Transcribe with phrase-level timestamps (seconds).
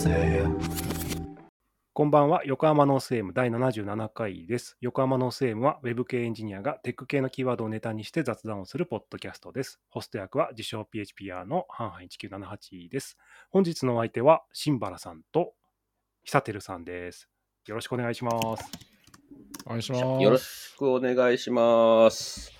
[0.00, 0.48] 生
[1.92, 4.78] こんばんは、横浜ノース M 第77回です。
[4.80, 9.78] 横浜ノース M は Web 系エンジニアがテック系のキーワードをネタにして雑談をするポッドキャストです。
[9.90, 13.18] ホスト役は自称 PHPer のハンハン1978です。
[13.50, 15.52] 本日のお相手は、シンバラさんと
[16.24, 17.28] 久照さんです。
[17.66, 18.38] よろしくお願いします。
[19.66, 20.02] お願いします。
[20.22, 22.50] よろしくお願いします。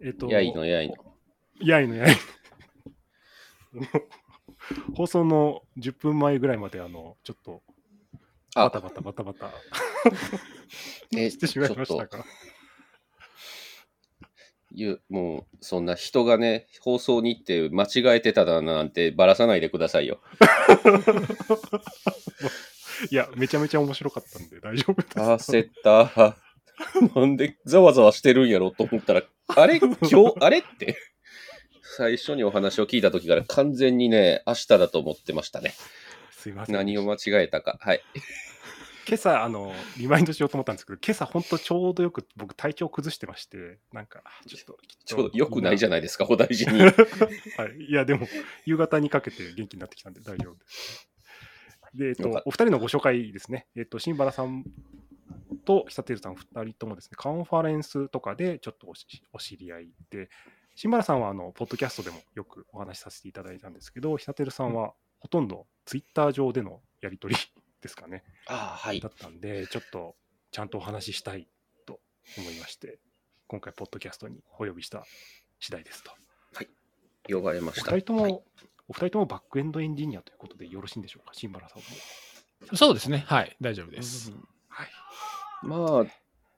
[0.00, 0.94] えっと、やいのやいの。
[1.60, 2.16] やいのやい
[3.74, 3.80] の。
[4.96, 7.62] 放送の10分前ぐらいまで、あの、ちょっと、
[8.54, 9.50] バタバタバタバタ
[11.16, 12.24] え してしまいましたが。
[14.76, 20.20] ゆもう、そんな人がね、放送に行って間違えてただなんてばらさないでくださいよ。
[23.10, 25.08] いや、めちゃめちゃ面白かったんで大丈夫で
[25.38, 25.52] す。
[25.52, 26.36] 焦った。
[27.14, 29.78] なんでざわざわしてるんやろと思ったら、あれ？
[29.78, 30.58] 今日、あれ？
[30.58, 30.96] って。
[31.96, 35.74] 最初にお話を聞いた時から完全にね、明日だと思ってましたね。
[36.32, 36.74] すいません。
[36.74, 37.78] 何を間違えたか。
[37.80, 38.02] はい。
[39.06, 46.80] 今朝、あの、リマインドしようと思ったんですけど、今朝、本当ちょうどよく僕、体調崩してまして、なんか、ちょっと、ちょうど良くないじゃないですか、お大事に。
[46.82, 46.92] はい。
[47.88, 48.26] いや、でも、
[48.64, 51.08] 夕方にかけて元気になってきたんで大丈夫です。
[51.94, 53.68] で、えっとお二人のご紹介ですね。
[53.76, 54.64] えっと、新原さん
[55.64, 60.28] と久照さん二人ともですね、カンファレンスとかでちょっとおしお知り合いで、
[60.74, 67.40] 新原さんは、あの、ポッドキャストでもよくお話しさせていただいたんですけど、久照さんはほとんどツイッター上でのやり取り
[67.80, 68.24] ですかね？
[68.48, 69.08] ああ、はいだ。
[69.08, 70.16] ったんで、ちょっと
[70.50, 71.48] ちゃんとお話ししたい
[71.86, 72.00] と
[72.38, 72.98] 思いまして、
[73.46, 75.04] 今回、ポッドキャストにお呼びした
[75.60, 76.10] 次第ですと。
[77.26, 77.90] 呼ばれまおした。
[77.92, 78.40] 二人とも、はい
[78.86, 82.76] お二人ともバックエンドエンジニアということでよろしいんでしょうか、新原さんも。
[82.76, 83.24] そうですね。
[83.26, 83.56] はい。
[83.58, 84.30] 大丈夫です。
[84.68, 84.88] はい。
[85.62, 86.06] まあ、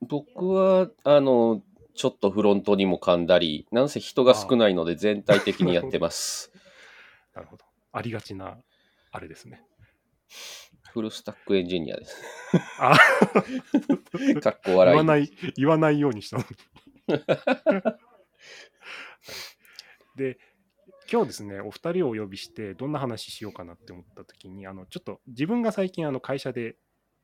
[0.00, 1.62] 僕は、あの、
[1.96, 6.52] ちょっとフロントにも噛んだり、なんせ人が少ないので全体的にやってます。
[7.34, 7.64] なるほど。
[7.92, 8.58] ありがちな、
[9.10, 9.64] あれですね。
[10.92, 12.22] フルスタックエンジニアです。
[12.78, 12.96] あ
[14.40, 14.96] かっこ言笑い。
[14.96, 16.48] わない、言わないようにしたのに。
[20.16, 20.38] で、
[21.10, 26.76] 今日ですね、お二人をお呼びして、どんな話しようかなって思ったときに、あのちょっと自分が最近、あの会社で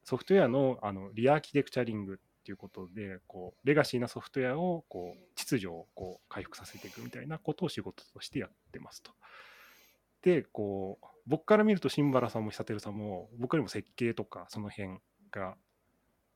[0.04, 9.12] ソフトウェアのあのリアーキテクチャリングっていうことで、こうレガシーなソフトウェアをこう秩序をこう回復させていくみたいなことを仕事としてやってますと。
[10.22, 14.98] で、こう僕から見ると、新原さんも久照さんも、僕よりも設計とかその辺
[15.30, 15.56] が、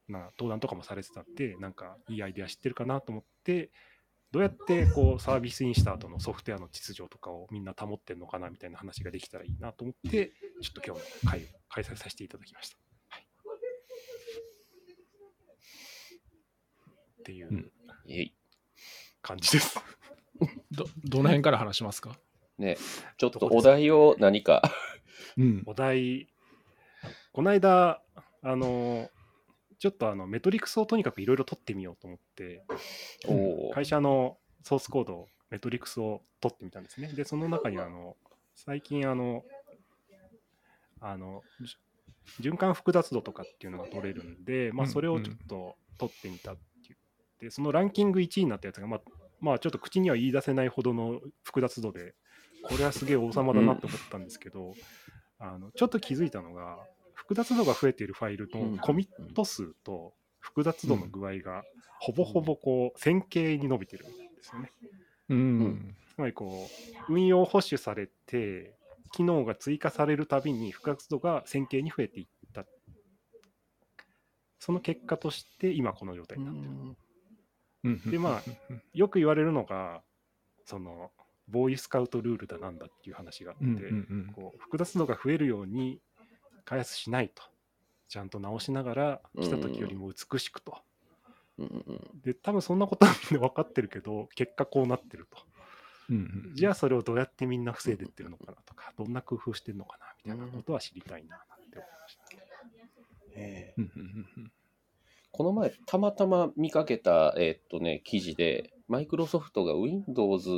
[0.08, 3.72] な登壇とかもされてたんで、なんかいいアイデア知ってるかなと思って、
[4.30, 12.78] どうやってこうサービスインした後のソフトウェアの秩序とかをみんな保ってんのかなみたいな話ができたらいいなと思って、ちょっと今日の会を開催させていただきました。
[13.08, 13.26] はい、
[17.26, 17.72] っていう
[19.20, 19.80] 感じです。
[20.70, 22.16] ど、どの辺から話しますか？
[22.56, 22.76] ね、
[23.18, 24.62] ちょっとお題を何か。
[25.36, 25.62] うん。
[25.66, 26.28] お題、
[27.32, 28.00] この間、
[28.42, 29.10] あの、
[29.80, 32.64] ちょっとあのメトリクスをとにかくいろいろ取ってみようと思って、
[33.74, 37.08] 会社のソースコード、メトリクスを取ってみたんですね。
[37.08, 38.16] で、その中にあの、
[38.54, 39.42] 最近あの、
[41.00, 41.42] あの、
[42.40, 46.56] じ循環複雑度とかっていうのが取れるんで、まあ、うんそれをちょっと取ってみたっ
[47.50, 49.00] そのランキング1位になったやつが、まあ、
[49.40, 52.14] まあ、ちょっと口には言い出せないほどの複雑度で、
[52.62, 54.74] これはすげえ王様だなって思ったんですけど、
[55.38, 56.78] あのちょっと気づいたのが、
[57.14, 58.76] 複雑度が増えているファイルうん。
[58.76, 61.64] のコミット数と複雑度の具合が、
[62.00, 64.72] ほぼほぼこう線形に伸びてるんですよね。
[65.28, 65.94] うん。
[66.14, 66.68] つまりこ
[67.08, 68.74] う運用保守されて
[69.12, 72.64] 機能が追加されるたびに複雑度が線形に増えていった。
[74.58, 76.68] その結果として今この状態になってる。
[76.68, 76.96] うん
[78.06, 80.02] でまあよく言われるのが
[80.64, 81.10] その
[81.48, 84.32] ボーイスカウトルールだなんだっていう話があって、うんうんうん。
[84.34, 86.00] こう複雑度が増えるように
[86.64, 87.42] 開発しないと。
[88.08, 90.78] ちゃんと直しながら来た時よりも美しくと、
[91.58, 95.38] うんうんで多分そんなことはみんな分かってるけど結果こうなってると。
[96.10, 96.18] うんう
[96.52, 102.24] んじゃあそれをどうやってみんな防いでってるのかなとか、どんな工夫してるのかなみたいなことは知りたいななんて思いました。
[103.34, 104.52] えうんうんうん
[105.32, 110.48] この前、たまたま見かけた、えーっとね、記事で、マイクロソフトが Windows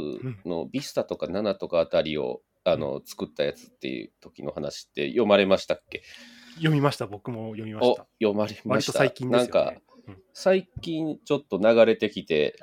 [0.44, 6.02] の Vista とか7とかあたりを、あの作ったやつっていう時の話って読まれましたっけ？
[6.56, 8.06] 読みました、僕も読みましおた。
[8.20, 8.92] 読まれました。
[8.92, 9.52] 最近ですよね。
[9.52, 9.80] なんか、
[10.34, 12.54] 最近ちょっと流れてきて、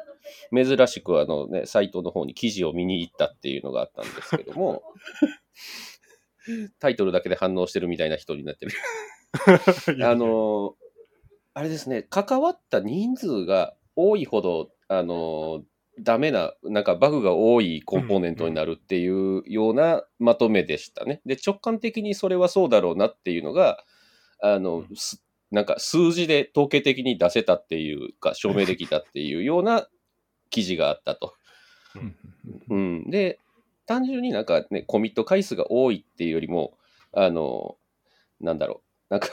[0.53, 4.83] 珍しくあのね、サイトの方に記事を見に行ったっていうのがあったんですけども、
[6.79, 8.71] タイトルだけで反応してるみたいな人になってる。
[10.05, 10.84] あのー
[11.55, 15.61] あれですね、関わった人数が多いほど、あのー
[15.97, 21.21] ダメな、なんかバグが多いコンポーネントになるっていうようなまとめでしたね。
[21.25, 23.81] で、直感的にそれはそうだろうなっていうのが、
[24.41, 29.87] あの、うんすなんか数字で統計的に出せたっていうか、証明できたっていうような
[30.49, 31.33] 記事があったと。
[31.95, 32.15] うん
[32.69, 33.39] うん、で、
[33.85, 36.77] 単純になんかね、コミット回数が多いっていうよりも、
[37.13, 37.77] あの、
[38.41, 39.29] なんだろう、なんか、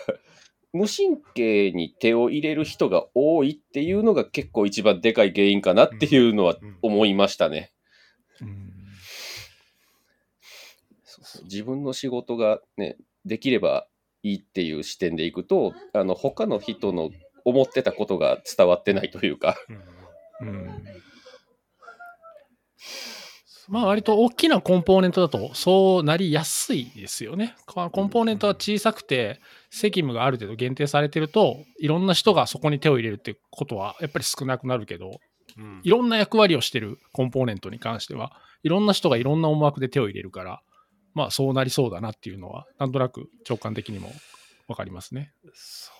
[0.72, 7.72] 無神経に手を入れる人が多いっていうのが結構一番でかい原因かなっていうのは思いましたね。
[11.44, 13.86] 自分の仕事がね、できれば
[14.22, 17.10] いいっていう視点でいくと、あの、他の人の
[17.44, 19.56] 思ってたことが伝わってないというか、
[23.68, 27.54] まあ割と大きなコンポーネントだとそうなりやすいですよね。
[27.66, 29.40] コンポーネントは小さくて
[29.74, 35.18] 責務がある程度限定されてるといろんな人がそこに手を入れるってことはやっぱり少なくなるけど
[35.56, 38.32] うんいろんな役割をしてるコンポーネントに関しては
[38.62, 40.60] いろんな人がいろんな思惑で手を入れるから
[41.14, 44.12] まあそうなりそうだなっていうのはなんとなく直感的にも
[44.68, 45.32] わかりますね。
[45.54, 45.90] そ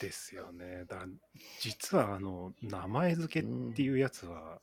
[0.00, 0.84] うですよね。
[0.88, 1.08] だから
[1.60, 4.60] 実はあの名前付けっていうやつは、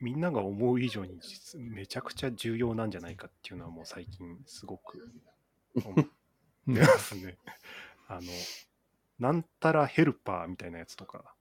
[0.00, 5.10] みんなが思う以上に実めちゃくちゃ重要なんじゃないかっていうのはもう最近すごく
[5.84, 6.10] 思って
[6.68, 7.38] うんますね。
[8.08, 8.22] あの、
[9.18, 11.34] なんたらヘルパーみたいなやつとか、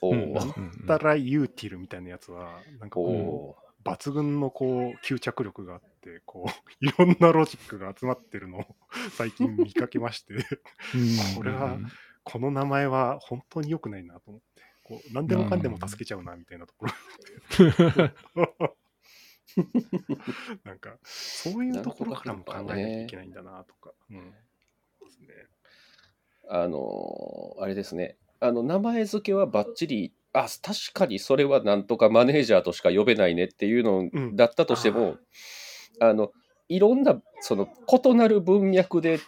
[0.00, 6.50] おなんたらユーティルみたいなやつは、なんかこおう、抜群のこう吸着力があって、こう、
[6.84, 8.76] いろんなロジックが集まってるのを
[9.16, 10.42] 最近見かけまして、うん。
[11.36, 11.78] これは
[12.24, 16.92] この名前は本当に良くないなと思って、こう何でもかんでも助けちゃうなみたいなところ。
[20.64, 23.92] なんか、そういうところからも考えないといけないんだなとか。
[24.10, 24.34] うん
[25.20, 25.28] ですね
[26.48, 28.16] あのーあれですね。
[28.40, 35.16] あの、名前付けはバッチリ、あ、確かにそれはなんとかマネージャーとしか呼べないねっていうのうんだったとしても、
[36.00, 36.32] あの、
[36.68, 37.68] いろんな、その、
[38.04, 39.20] 異なる文脈で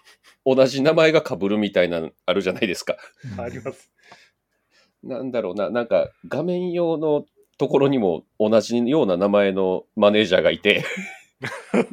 [0.44, 2.96] 同じ名前が被るみたいなのあるじゃないですか。
[3.38, 3.92] あります。
[5.04, 7.25] なんだろうな、なんか画面用の
[7.58, 10.84] ところにも同じような名前のマネージャーがいて、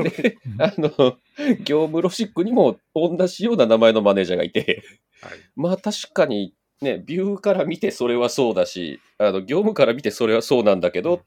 [0.04, 1.18] で、あの、
[1.64, 4.84] 業務ロジックにも同じような名前のマネージャーがいて、
[5.22, 5.32] はい。
[5.56, 11.22] まあ確かにね、ビューから見てそれはそうだし、あの、業務から見てそれはそうなんだけど、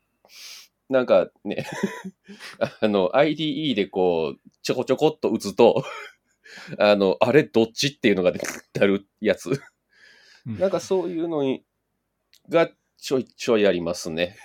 [0.88, 1.66] なんかね、
[2.80, 5.84] あの、IDE でこう、ちょこちょこっと打つと、
[6.78, 8.32] あの、あれどっちっていうのが
[8.74, 9.50] なるやつ。
[10.46, 11.64] うんなんかそういうのに、
[12.50, 12.68] が
[12.98, 14.36] ちょいちょいありますね。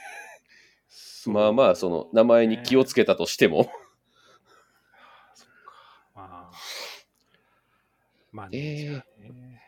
[1.27, 3.63] まあまあ、その、名前に気をつけたとしても。
[5.33, 6.11] そっか。
[6.15, 6.51] まあ。
[8.31, 9.61] まあえーね、じゃあね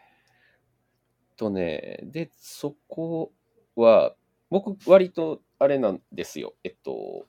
[1.35, 3.31] とね、で、そこ
[3.75, 4.15] は、
[4.51, 6.53] 僕、割と、あれなんですよ。
[6.63, 7.25] えっと、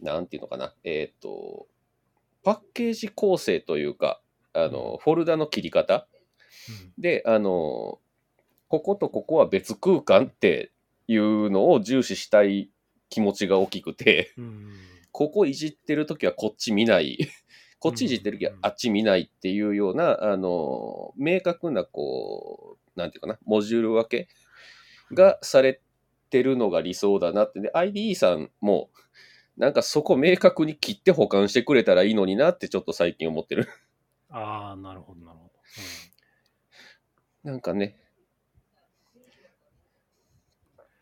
[0.00, 0.74] なんていうのかな。
[0.82, 1.68] えっと、
[2.42, 4.20] パッケージ構成というか、
[4.52, 6.08] あの、フォルダの切り方
[6.98, 8.00] で、あの、
[8.68, 10.72] こことここは別空間って
[11.06, 12.70] いうのを重視したい
[13.10, 14.44] 気持ちが大きくて、うん。
[14.44, 17.18] うんここいじってるときはこっち見ない。
[17.78, 24.28] こっちいじってるときはあっち見ないっていうような、あの、明確な、こう、なんていうかな、モジュール分け
[25.12, 25.80] がされ
[26.28, 27.60] てるのが理想だなって。
[27.60, 28.90] で、IDE さんも、
[29.56, 33.68] なんかそこ明確に切って保管してくれたらいいのになってちょっと最近思ってる。
[34.28, 35.50] ああ、なるほど、なるほど。
[37.50, 37.96] なんかね、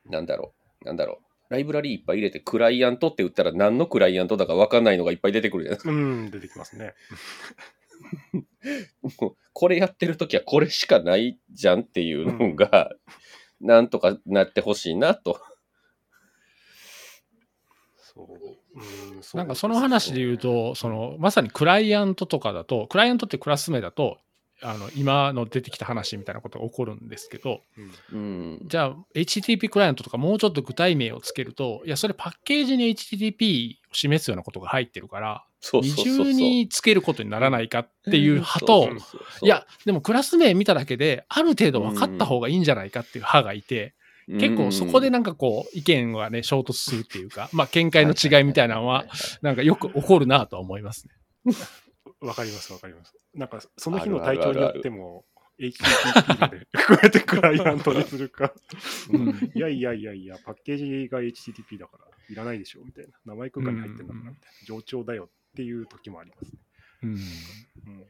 [0.07, 1.28] なんだろう、なんだろう。
[1.49, 5.91] ライブラリーいっぱい入れて、クライアントって言ったら何のクライアントだか分かんないのがいっぱい出てくるじゃないですか。
[5.91, 6.95] うん、うん出てきますね。
[9.03, 12.91] もうこれやってるときはこれしかないじゃんっていうのが、
[13.61, 15.41] なんとかなってほしいなと。
[17.97, 18.59] そう。
[19.15, 24.19] うん、そうなんかその話で言うと、そのまさにクライアントとかだと、クライアントってクラス名だと、
[24.63, 27.63] あの今の出てきた話みたいなことが起こるんですけど。
[28.67, 35.83] じゃあ HTTP クライアントとかもうちょっと具体名をつけると、いや、それパッケージに HTTP を示すようなことが入ってるから、二。
[35.83, 38.91] 重につけることにならないかっていう派と
[39.43, 43.95] いや、でもクラス名見ただけで、ある程度分かった方がいいんじゃないかっていう派がいて、
[44.29, 49.07] 結構そこでなんかこう、意見がね、衝突するっていうか、まあ、見解の違いみたいなのは、
[49.41, 51.09] なんかよく起こるなとは思います
[51.47, 51.55] ね。
[52.21, 53.15] わかります、わかります。
[53.35, 55.25] なんか、その日の体調によっても、
[55.59, 58.53] HTTP で、 こうやってクライアントにするか、
[59.13, 59.53] うん。
[59.55, 63.13] いやいやいやいや、パッケージが HTTP だから、いらないでしょ、みたいな。
[63.25, 64.67] 名前空間に入ってんだから、みたいな。
[64.67, 66.59] 常調だよっていう時もありますね。
[67.03, 67.11] うん。
[67.11, 68.07] うん。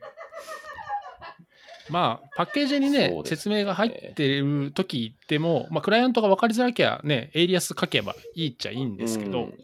[1.91, 9.59] まあ、パッケージにねそう、です説明が入ってる時でも、まあ、クライアントが分かりづらきゃね、エイリアス書けばいいっちゃいいんですけど、うん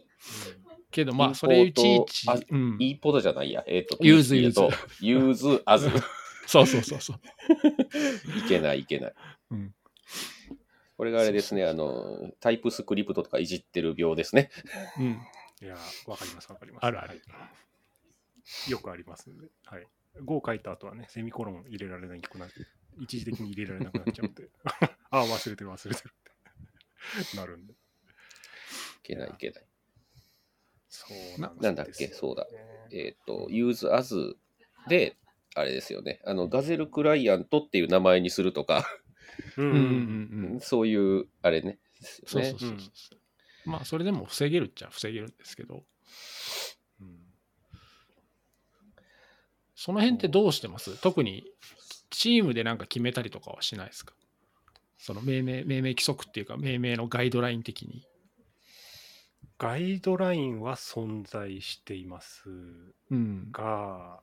[0.95, 3.65] けどまあ、それいちいちあ、うん、 import じゃないや。
[3.67, 4.71] えっ、と、use PHP だと
[5.01, 5.89] use as。
[6.47, 7.19] そうそうそうそう。
[8.39, 9.13] いけないいけない。
[9.51, 9.75] うん
[10.97, 14.49] これがあれですね、あの、 TypeScript とかいじってる病ですね。
[14.97, 15.19] うん、
[15.61, 15.75] いや、
[16.07, 16.85] わかります、わかります。
[16.85, 17.15] あるあるは
[18.67, 19.47] いよくありますんで。
[19.65, 19.85] はい。
[20.23, 22.61] 5書いた後はね、セミコロン入れられなくなって、
[22.97, 26.13] 一時的に入れられなくなっちゃうんで、あ あ、忘れてる、忘れてる
[27.21, 27.73] ってなるんで。
[27.73, 27.75] い
[29.03, 29.65] けないいけない。
[30.95, 32.07] そうなんなんだっけ？
[32.07, 32.47] そうだ。
[32.91, 34.35] えっ、と、use as
[34.87, 35.17] で、
[35.55, 36.21] あれですよね。
[36.25, 38.85] あの、ガゼルクライアントっていう名前にするとか、
[39.57, 39.65] うん。
[39.65, 39.85] うんうんう
[40.47, 40.59] んうん。
[40.61, 41.79] そういう、あれね
[42.25, 43.17] そうそうそうそう。
[43.65, 45.83] まあ、それでも防げるっちゃ防げるんですけど、
[47.01, 47.17] うん
[49.77, 50.95] その辺ってどうしてます？
[51.01, 51.43] 特に
[52.09, 54.13] チームでなんか決めたりとかはしないですか？
[54.97, 58.07] その命名、命名規則っていうか、命名のガイドライン的に。
[59.57, 62.49] ガイドラインは存在しています
[63.09, 63.51] うん。
[63.51, 64.21] が、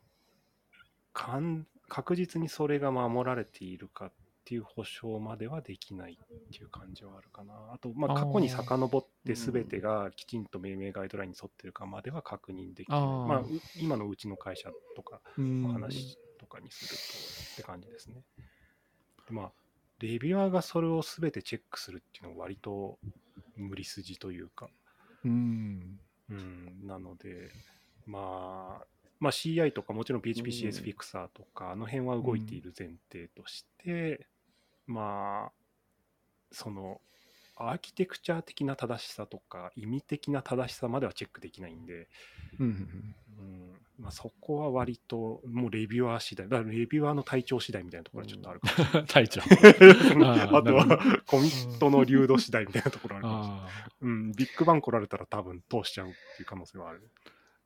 [1.12, 4.12] かん確実にそれが守られているかっ
[4.44, 7.54] ていう保証まではできないっていう感じはあるかな。
[7.72, 13.00] あと、まあ、過去に遡って全てがきちんと命名ガイドラインに沿ってるかまでは確認できない。
[13.00, 13.46] あーまあ、う
[13.76, 16.94] 今のうちの会社とかうんの話とかにすると
[17.52, 18.22] って感じですね。
[19.28, 19.52] でまあ、
[20.00, 22.98] レビュアーがそれを全てチェックするっていうのは割と
[23.56, 24.68] 無理筋というか、
[25.24, 25.98] うん。
[26.30, 27.50] うん、なので、
[28.06, 28.86] まあ、
[29.20, 34.26] まあ、CI とかもちろん PHPCS フィクサーとか、あの辺は動いている前提として、
[34.86, 35.52] まあ、
[36.50, 37.00] その、
[37.56, 42.08] アーキテクチャ的な正しさとか、意味的な正しさまではチェックできないんで、
[42.58, 43.04] うん
[43.98, 48.98] まあ、そこは割と、もうレビュアー次第、だからレビュアーの体調次第みたいなところはちょっとあるかもしれない。
[48.98, 49.06] うん。
[49.06, 49.40] 隊長。
[49.42, 53.64] あとはコミットの流度次第みたいなところあるかもしれない。
[53.64, 57.08] あうん、ビッグバン来られたら多分通しちゃうっていう可能性はある。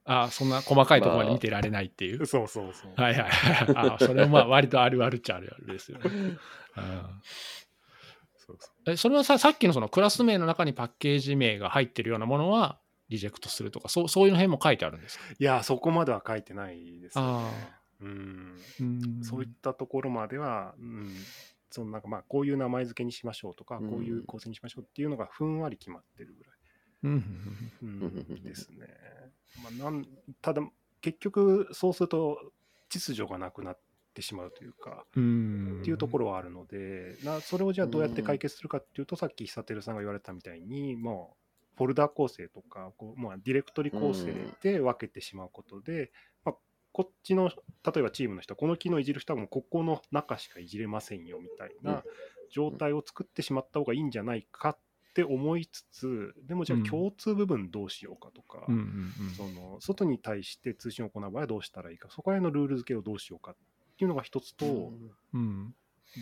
[0.05, 2.27] ああ、そんな細かいところまで見てられないっていう。
[2.27, 2.93] そうそうそう。
[2.97, 3.77] はいはいはい。
[3.77, 6.05] ああ、それはまあ割とあるあるっちゃあるあるですよね。
[6.05, 6.39] うん
[8.47, 8.91] そうそう。
[8.91, 15.25] えそれはささっきのそのクラス名の中にパッケージ名が入ってるようなものはリジェクトするとか、そうそういうの辺も書いてあるんですか？
[15.39, 17.31] いや、そこまでは書いてないですよね。
[17.33, 17.81] あ。
[18.01, 19.25] うん、うん。
[19.25, 21.27] そういったところまでは、うん、
[21.71, 23.89] そのなんかまあこういう名前付けにしましょうとか、うん。
[23.91, 26.55] こういう構成にしましょうっていうのがふんわり決まってるぐらい、
[27.05, 27.11] うん。
[27.83, 27.89] うん。
[27.89, 28.27] うん。
[28.31, 28.87] うんですね。
[29.57, 30.07] まあ、なん
[30.43, 30.63] ただ、
[31.01, 32.53] 結局そうすると
[32.89, 33.79] 秩序がなくなっ
[34.17, 35.81] てしまうというか、うん。
[35.83, 41.37] っていうところはあるので、なそれをじゃあどうやって解決するかっていうと、さっき久照さんが言われたみたいに、も
[41.75, 44.33] うフォルダ構成とか、こうまあ、ディレクトリ構成
[44.63, 46.11] で分けてしまうことで、
[46.45, 46.55] まあ、
[46.93, 52.03] こっちの、例えばチームの人は、この機能いじる人はもうここの中しかいじれませんよみたいな
[52.51, 54.79] 状態を作ってしまった方がいいんじゃないかっ
[55.15, 56.83] て思いつつ、でもじゃうん。
[56.83, 58.67] あ共通部分どうしようかとか、
[59.37, 63.57] その外に対して通信を行う場合はどうしたらいいか、そこら辺のルール付けをどうしようかっ
[63.97, 65.11] ていうのが一つと、うん。
[65.35, 65.75] うん。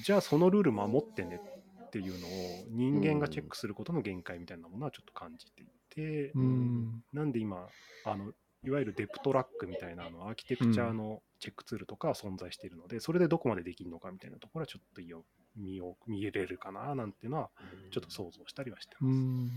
[0.04, 1.40] じゃあそのルール守ってね
[1.87, 2.31] っていうのを
[2.71, 7.02] 人間がチェックすることの限界みたいなものはちょっと感じていて、うん。
[7.12, 7.69] なんで今
[8.04, 8.33] あの
[8.64, 17.50] いわゆるデプトラックみたいなあのアーキテクチャのチェックツールとかは存在しているので、それでどこまでできるのかみたいなところはちょっとよ見よ見えれるかななんていうのは
[17.90, 19.14] ちょっと想像したりはしてます。
[19.14, 19.50] うん。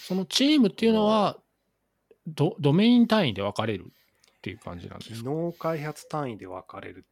[0.00, 1.38] そのチームっていうのは
[2.26, 7.04] ドドメイン単位で分かれるっていう感じなんです機か能開発単位で分かれる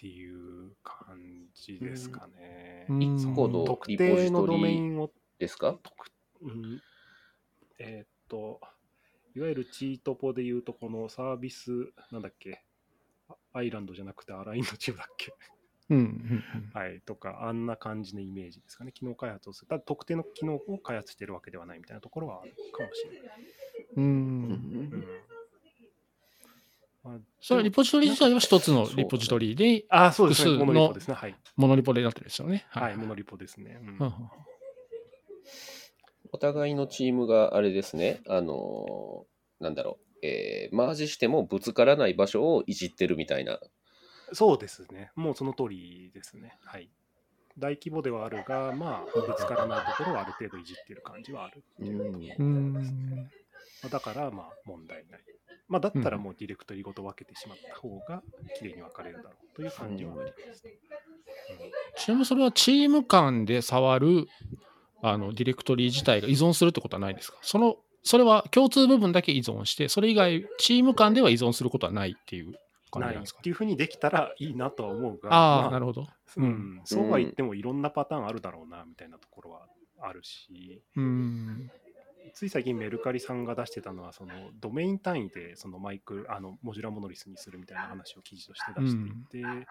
[0.00, 1.20] っていう感
[1.52, 2.86] じですかね。
[2.88, 2.98] うん。
[2.98, 5.78] 1個の特リポジ定のドメインをですか？
[5.82, 6.80] 特うん。
[7.78, 8.60] えーっと、
[9.34, 12.64] いわゆるチートポで言うと、このサービス、なんだっけ、
[13.28, 15.34] あアイランドじゃなくてアラインドチームだっけ、
[15.90, 18.92] うんうんはい、とか、あんな感じのイメージですかね。
[18.92, 19.68] 機能開発をする。
[19.68, 23.46] ただ特定の機能を開発してるわけではないみたいなところはあるかもしれない。
[23.96, 24.04] うん。
[24.04, 24.12] うう
[24.96, 25.04] ん
[27.40, 30.50] それはリポジトリ自体は一つのリポジトリであ、そうですね。
[30.52, 31.14] 複数のモノリポですね。
[31.14, 31.36] はい。
[31.56, 32.66] モノリポでなってるんですよね。
[32.68, 33.80] はい、モノリポですね。
[36.32, 43.58] お互いのチームがあれですね、あのーなんだろう、えーマージしてもぶつからない場所をいじってるみたいな。
[44.32, 45.10] そうですね。
[45.16, 46.58] もうその通りですね。
[46.64, 46.90] はい。
[47.58, 53.30] 大規模ではあるが、まあ、ぶつからないところはある程度いじってる感じはあるっていうところうんですね。
[53.82, 55.20] まあだから、まあ、問題ない。
[55.70, 58.22] まあ、だったらもうディレクトリごと分けてしまった方が、
[58.58, 60.64] きれいに分かれるだろうという感じはあります。
[60.66, 60.72] ね。
[61.96, 64.26] ちなみにそれはチーム間で触る
[65.02, 67.38] あのディレクトリ自体が依存するってことはないですか？
[67.42, 72.54] そのそれは共通部分だけ依存して、それ以外、チーム間では依存することはないっていう
[72.90, 73.36] 感じなんですか？
[73.36, 76.02] ないっていうふうにできたらいいなとは思うが、ああ、まあなるほど。
[76.02, 76.06] う
[76.38, 76.48] うん。
[76.78, 79.66] ん、そうは言ってもいろんなパターンあるだろうなみたいなところは
[80.00, 81.70] あるし、うん。
[82.34, 89.64] つい最近メルカリさんが出してたのは、そのドメイン単位でそのマイクあのモジュラモノリスにするみたいな話を記事として出していて、ま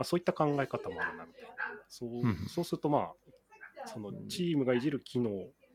[0.00, 1.54] あ、そういった考え方もあるなみたいな。
[1.88, 5.30] そう,、んそうするとまあ、そのチームがいじる機能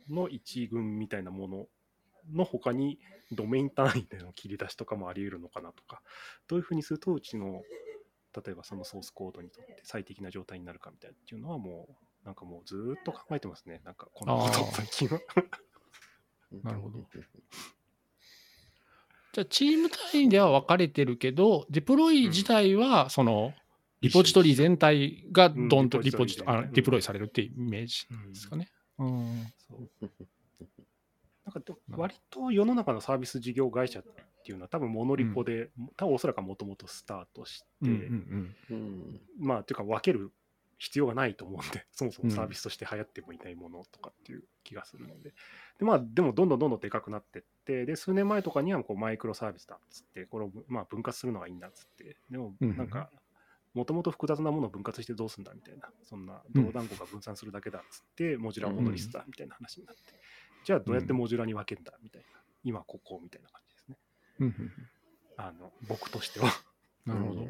[0.10, 1.66] の一群みたいなもの
[2.34, 3.00] の他に
[3.32, 6.02] ドメイン単位での切り出しとかもあり得るのかなとか、
[6.48, 7.62] どういうふうにするとうちの
[8.46, 13.82] 例えばそのソースコードにとって最適な状態になるかみたいなっていうのはもうなんかもうずーっと考えてますね。
[13.84, 15.20] なんかこのこと最近は。
[16.64, 17.00] なるほど。
[19.34, 23.54] じゃあ、チーム単位では分かれてるけど、デプロイ自体は、その、
[24.02, 28.68] リポジトリ全体がドンとうんリポジト、あデプロイされるっていうイメージうんですかね。
[28.98, 29.54] うん。
[29.58, 29.90] そう。
[31.46, 34.04] なんか割と世の中のサービス事業会社っ
[34.44, 39.22] ていうのは多分モノリポで、多分おそらくもともとスタートして、うんうんうん。
[39.40, 40.32] まあというか分ける
[40.82, 42.36] 必要がないと思うんで、 そもそもうん。
[42.36, 45.36] サービスとして流行ってもいないものとかっていう気がするので、
[45.78, 53.12] でまあ、でもどんどんどんどんでかくなってって、で数年前とかにはこうマイクロサービスだっつって、これをまあ分割するのがいいんだっつって、でもうんなんか、
[53.76, 60.02] もともと複雑なものを分割してどうすんだみたいな、そんな同団子が分散するだけだっつって、モジュラモノリスだみたいな話になって、
[60.64, 64.00] じゃあどうやってモジュラに分けるんだみたいな、今ここみたいな感じですね。
[64.40, 64.90] うんうん
[65.38, 66.52] あの僕としては。
[67.06, 67.48] なるほど。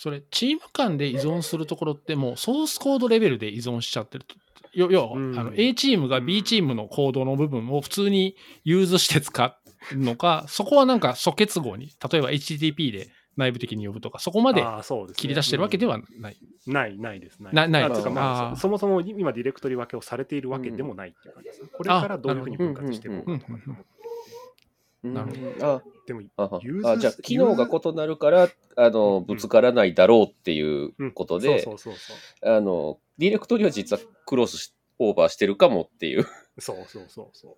[0.00, 4.34] それ、チーム間で依存するところって、もうソースコードレベルで依存しちゃってると。
[4.72, 5.38] 要要は、うん。
[5.38, 9.58] あの A チームが B チームのコードの部分を普通に use して使
[9.92, 14.64] うのか、そこはなんか疎結合に、例えば HTTP で内部的に呼ぶとか、そこまで
[15.16, 16.38] 切り出してるわけではない。
[16.66, 16.72] うん。
[16.72, 17.38] ない、ないです。
[17.42, 17.54] ない。
[17.54, 17.82] なない。
[17.82, 21.62] あつうかまあそそもそも今ディレクトリ分けをされているわけでもないっていう感じです。
[21.76, 23.58] これからどういうふうに分割していこうかとか
[25.02, 25.66] なるほど。
[25.66, 32.54] あでも、ユーズあじゃあ、機能が異なるから、あの、ぶつからないだろうっていううんことでそ、うそうそうそう。
[32.56, 36.26] あの、ディレクトリは実はクロスしオーバーしてるかもっていう。
[36.58, 37.56] そうそうそうそう。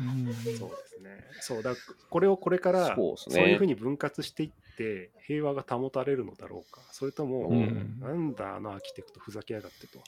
[0.00, 1.24] うんそうですね。
[1.40, 1.74] そうだ、
[2.10, 6.82] これをこれからそうですねそういうふうに分割していって、平和が保たれるのだろうか。
[6.92, 10.00] それとも、うんなんだ、あのアーキテクトふざけやがってと。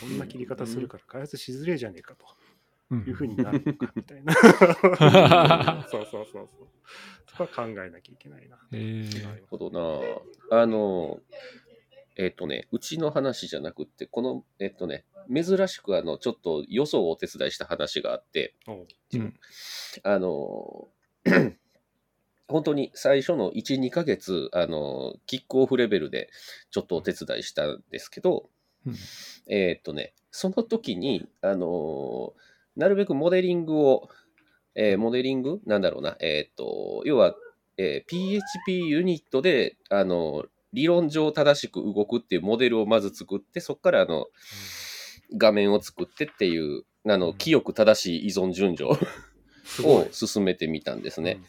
[0.00, 2.24] こんな切り方するから開発しづれえじゃねえかと。
[2.92, 4.34] うんいうふうになるのかみたいな。
[5.90, 6.68] そうそうそうそう。
[7.26, 8.58] そこは考えなきゃいけないな。
[8.70, 10.60] へーなるほどな。
[10.60, 11.20] あの、
[12.16, 19.40] えっ、とね、うちの話じゃなくって、この、えっ、とね、珍しくあの、ちょっと予想をお手伝いした話があって、おううん
[20.02, 20.88] あの、
[22.48, 26.28] 本当に最初の1、2ヶ月、あの、キックオフレベルで
[26.70, 28.50] ちょっとお手伝いしたんですけど、
[28.86, 28.94] うん
[29.46, 32.34] えっ、とね、その時に、あの、
[32.76, 34.08] なるべくモデリングを、
[34.74, 35.60] えーモデリング？
[35.66, 37.34] なんだろうな、えっ、と、要は、
[37.76, 44.26] えー PHP ユニットで、あの、理論上正しく動くっていうモデルをまず作って、そこからあの、
[45.36, 48.96] 画面を作ってっていう、あの、清く正しい依存順序を。
[50.10, 51.40] 進めてみたんですね。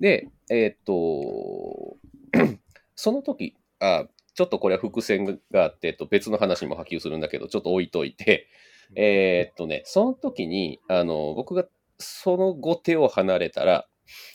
[0.00, 1.96] で、えーっと、
[2.96, 8.48] その時、あ、ちょっとこれは伏線があって、えっと、別の話にも波及するんだけど、ちょっと置いといて、
[8.96, 11.66] えーっとね、その時に、あの、僕が
[11.98, 13.86] その後手を離れたら、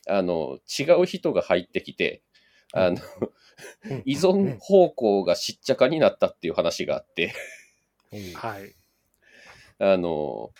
[0.07, 2.23] あの、違う人が入ってきて、
[2.73, 2.97] あの、
[3.89, 4.01] うん。
[4.05, 7.33] 依存方向がしっちゃかになったっていう話があって、
[8.35, 8.75] はい。
[9.79, 10.51] あの、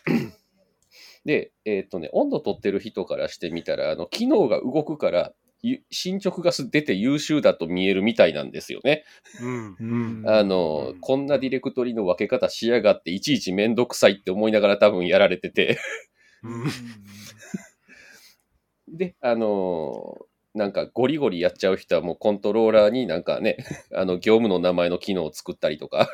[1.25, 5.46] で、えーっとね、温度取ってる人からしてみたら、あの、機能が動くから、ゆ
[5.89, 9.03] 進捗が出て優秀だと見えるみたいなんですよね。
[9.41, 9.75] うん。
[9.79, 15.77] うんあの、うんこんなディレクトリの分け方しやがって、いちいちめんどくさいって思いながら多分やられてて。
[16.43, 16.65] うん
[18.87, 20.17] で、あの
[20.53, 23.57] なんかゴリゴリやっちゃう人はもうコントローラーになんかね、
[23.93, 26.07] あの業務の名前の機能を作ったりとかはい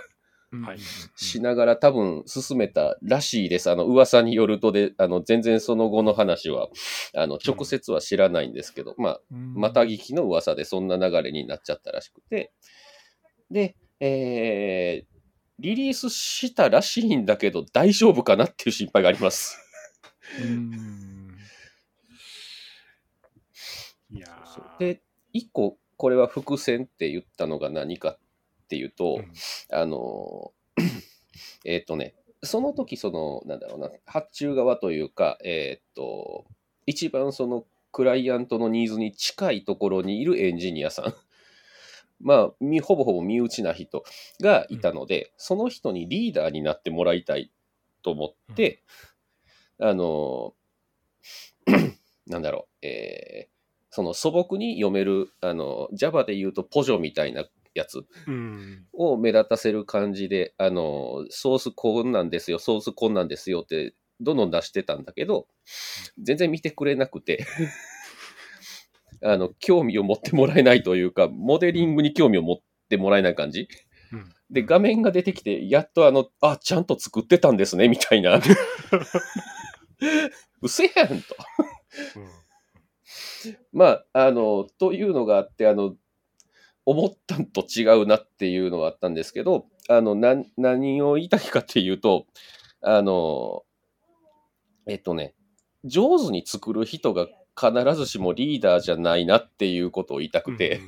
[1.16, 3.70] しながら多分進めたらしいです。
[3.70, 6.70] あの噂によるとで、あの全然その後の話は、
[7.16, 12.52] あの直接は知らないんですけど、まあ、また聞きの噂でそんな流れになっちゃったらしくて、
[13.52, 15.14] で、えー、
[15.60, 19.58] リリースしたらしいんだけど大丈夫かなっていう心配があります。
[20.42, 21.38] うん。
[24.12, 24.28] いや
[24.80, 28.20] で、一個これは伏線って言ったのが何かっ
[28.74, 29.34] ていうと、うん。
[29.72, 30.52] あの、
[31.64, 36.46] えっとね、その時その、なんだろうな、発注側というか、えっと、
[36.88, 41.14] 一番そのクライアントのニーズに近いところにいるエンジニアさん。
[42.20, 44.04] まあ、みほぼほぼ身内な人
[44.42, 47.52] がいたので、その人にリーダーになってもらいたい
[48.02, 48.82] と思って、
[49.78, 50.56] あの、
[52.26, 53.54] なんだろう、えー
[53.96, 58.86] その素朴に読める、あの、Java で言うとポジョみたいなやつうん。
[58.94, 65.48] を目立たせる感じで、あの、ソースこんなんですよ、ソースこんなんですよって、どんどん出してたんだけど、
[66.22, 67.46] 全然見てくれなくて、
[69.24, 72.58] あの、興味を持ってもらえないというか、モデリングに興味を持っ
[72.90, 73.68] てもらえない感じ。
[74.12, 78.40] うんで、画面が出てきて、やっとあの、あ、ちゃんと作ってたんですね、みたいな。
[80.62, 81.36] うせやんと。
[83.74, 85.96] まあ、あの、というのがあって、あの、
[86.86, 92.26] 思ったんと違うなっていうのはあったんですけど、あの、な、何を言いたいかっていうと、
[92.82, 93.64] あの、
[94.88, 95.34] えっとね、
[95.86, 97.28] 上手に作る人が
[97.60, 100.82] 必ずしもリーダーじゃないなっていうことを言いたくて、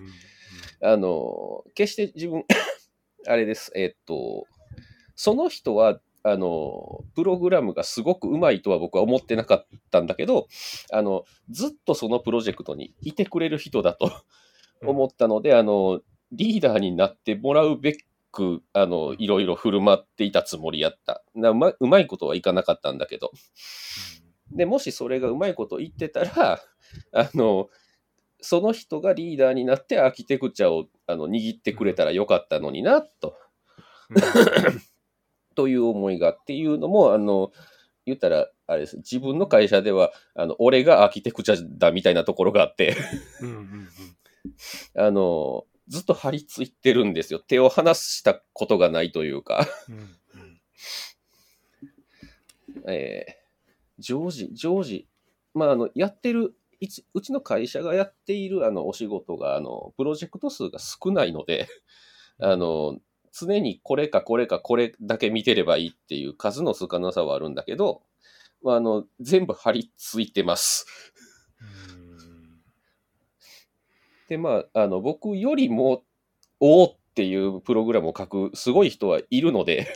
[0.81, 2.43] あの、決して自分、
[3.27, 4.45] あれです、えっと、
[5.15, 10.47] その人は、あの、プログラムがすごくうまいとは僕は思ってなかったんだけど、
[10.91, 14.11] あの、ずっとそのプロジェクトにいてくれる人だと
[14.81, 17.97] 思ったので、あの、リーダーになってもらうべ
[18.31, 21.23] く、あの、いろいろ振る舞っていたつもりやった。
[21.33, 23.31] なうまうまいことはいかなかったんだけど。
[24.51, 26.61] で、もしそれがうまいこと言ってたら、
[27.13, 27.69] あの、
[28.41, 33.35] その人がリーダーになってアーキテクチャをあの握ってくれたらよかったのにな、と、
[35.55, 37.51] という思いがっていうのも、あの、
[38.05, 38.97] 言ったら、あれです。
[38.97, 42.95] 自分の会社では、あの、俺がアーキテクチャだみたいなところがあって、
[43.41, 44.14] うんうんうん
[44.95, 47.39] あの、ずっと張り付いてるんですよ。
[47.39, 49.67] 手を離したことがないというか。
[49.89, 50.61] うんうん
[52.87, 53.45] えー
[53.99, 55.07] 常時、常時、
[55.53, 56.55] まあ、あの、やってる、
[57.13, 61.67] うちの会社がやっているあのお仕事が、あの、プロジェクト数が少ないので、
[62.39, 62.99] あの、
[63.31, 68.03] 常にこれかこれかこれだけ見てればいいっていう数の少なさはあるんだけど、
[68.61, 70.85] まあ、あの、全部張り付いてます。
[74.29, 76.03] うんで、まあ、あの、僕よりも、
[76.59, 79.87] おーっていうプログラムを書くすごい人はいるので、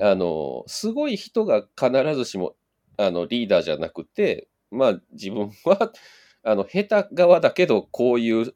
[0.00, 2.54] ああの、すごい人が必ずしも、
[2.96, 5.92] あの、リーダーじゃなくて、まあ、自分は、
[6.42, 8.54] あの、下手側だけど、こういう、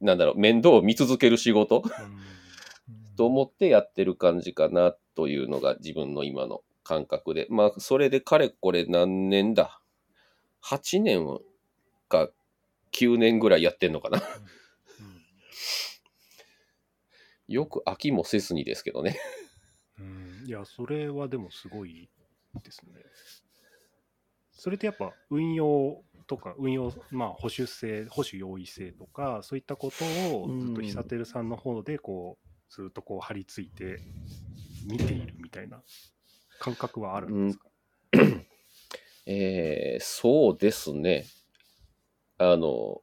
[0.00, 1.82] なんだろう、面倒を見続ける仕事
[3.16, 7.46] と思ってやってる感じかな、というのが自分の今の感覚で。
[7.50, 9.80] まあ、それでかれこれ何年だ
[10.62, 11.26] ?8 年
[12.08, 12.30] か
[12.92, 14.22] 9年ぐらいやってんのかな。
[17.46, 19.18] よく飽きもせずにですけどね。
[19.98, 22.08] うんいや、それはでもすごい
[22.62, 22.92] ですね。
[24.52, 34.00] それってやっぱ運用とか、運用、まあ保守性、保守用意性とか、そういったことをずっとうん久照さんの方で、こう、ずっとこう張り付いて
[34.86, 35.82] 見ているみたいな
[36.58, 37.68] 感覚はあるんですか、
[39.26, 41.24] えーそうですね。
[42.38, 43.02] あの、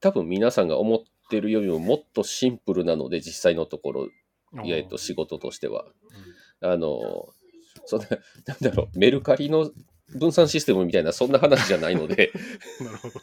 [0.00, 0.98] 多分皆さんが思っ
[1.30, 4.08] てるよりももっとシンプルなので、実際のところ、
[4.64, 5.86] いやえっと、仕事としては。
[6.60, 7.28] あの、
[7.84, 8.06] そんな、
[8.46, 9.70] なんだろう、メルカリの
[10.16, 12.32] 分散システムみたいな、そんな話じゃないので、
[12.80, 13.20] う んなるほど。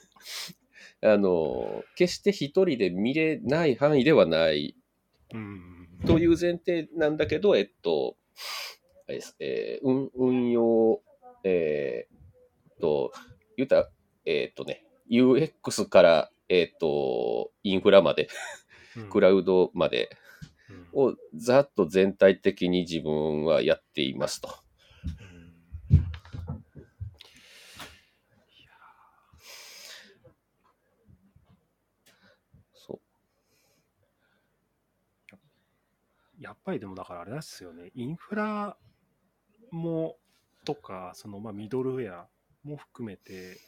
[1.02, 4.76] あの、決して一人で見れない範囲ではない
[5.34, 5.88] うん。
[6.06, 8.18] という前提なんだけど、えっと、
[9.40, 11.02] えー運運用、
[11.44, 13.12] えーっと、
[13.58, 13.90] 言うたら、
[14.26, 18.30] えーっとね、UX から、えーっと、インフラまで、
[18.98, 19.10] うん。
[19.10, 20.18] クラウドまで
[20.70, 20.88] うん。
[21.10, 24.50] をざっと全体的に自分はやっていますと。
[32.74, 33.00] そ
[36.40, 38.78] やっぱりでもだからあれですよね、インフラ
[39.72, 40.18] も
[40.64, 42.28] とか、そのまあミドルウェア
[42.64, 43.60] も含めて、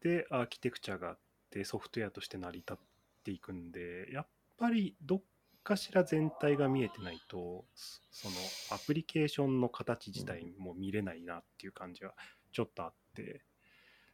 [0.00, 1.18] で、アーキテクチャがあっ
[1.50, 2.76] て、ソフトウェアとして成り立っ
[3.24, 5.22] ていくんで、やっぱりどっ
[5.62, 8.34] かしら全体が見えてないと、そその
[8.76, 12.14] アプリケーションの形自体も見れないなっていう感じは
[12.52, 13.44] ちょっとあって、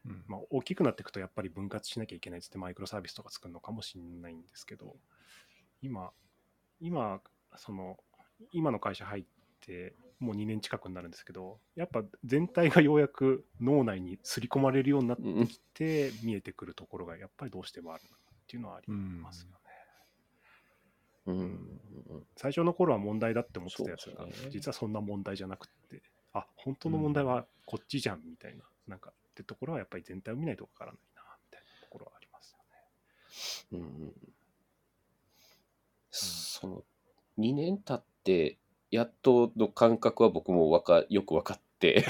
[0.04, 0.24] うん。
[0.26, 4.96] まあ、大きくなっていくとやっぱり分割しなきゃいけないっつってマイクロサービスとか作るのかもしれないんですけど、
[5.82, 6.12] 今、
[6.80, 7.22] 今、
[7.56, 7.98] その、
[8.52, 9.24] 今の会社入っ
[9.66, 15.22] て、もう2年近くになるんですけど、やっぱ全体がようやく脳内に刷り込まれるようになっう。
[15.22, 19.56] うんてきて、見えてくるところがやっぱりどうしてもあるなっていうのはありますよね。
[21.26, 21.80] うん
[22.36, 26.02] 最初の頃は問題だって思ってたやつが、ね実はそんな問題じゃなくって、
[26.32, 32.56] あ、本当の問題はこっちじゃんみたいな、なんかってところはやっぱり全体を見ないとわからないな、みたいなところはあります
[33.72, 33.84] よね。
[33.84, 34.12] うん
[36.10, 36.84] その
[37.38, 38.56] 2年経って
[38.90, 42.04] やっとの感覚は僕もわかよく分かって。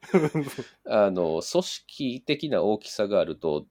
[0.86, 3.66] あの組織的な大きさがあると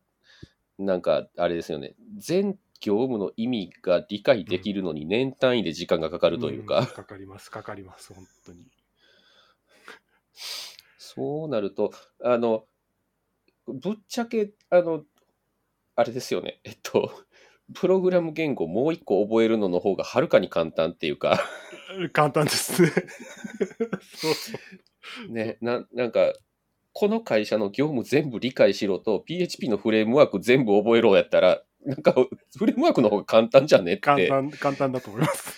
[0.77, 8.67] なんかあれですよね、全業務の意味が理解できるのに年単位で時間がかかるというか、んかかります、かかります、本当に。
[10.97, 11.91] そうなると、
[12.23, 12.65] あの、
[13.65, 15.03] ぶっちゃけ、あの、
[15.95, 17.11] あれですよね、えっと、
[17.73, 21.43] プログラム言語もう一個覚えるのの方がはるかに簡単っていうか、
[22.13, 22.89] 簡単ですね。
[24.15, 24.57] そうそ
[25.29, 25.31] う。
[25.31, 26.33] ね、ななんか、
[26.93, 35.53] この会社の業務全部理解しろと、PHP のフレームワーク全部覚えろやったら、なんか、フレームワークの方が簡単じゃねって、簡単、簡単だと思います。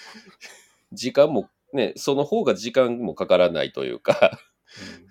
[0.91, 4.39] 時間も、ね、その方が時間もかからないというか、
[5.03, 5.09] うん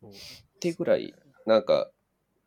[0.00, 0.14] そうっ
[0.60, 1.14] てぐらい、
[1.46, 1.90] なんか、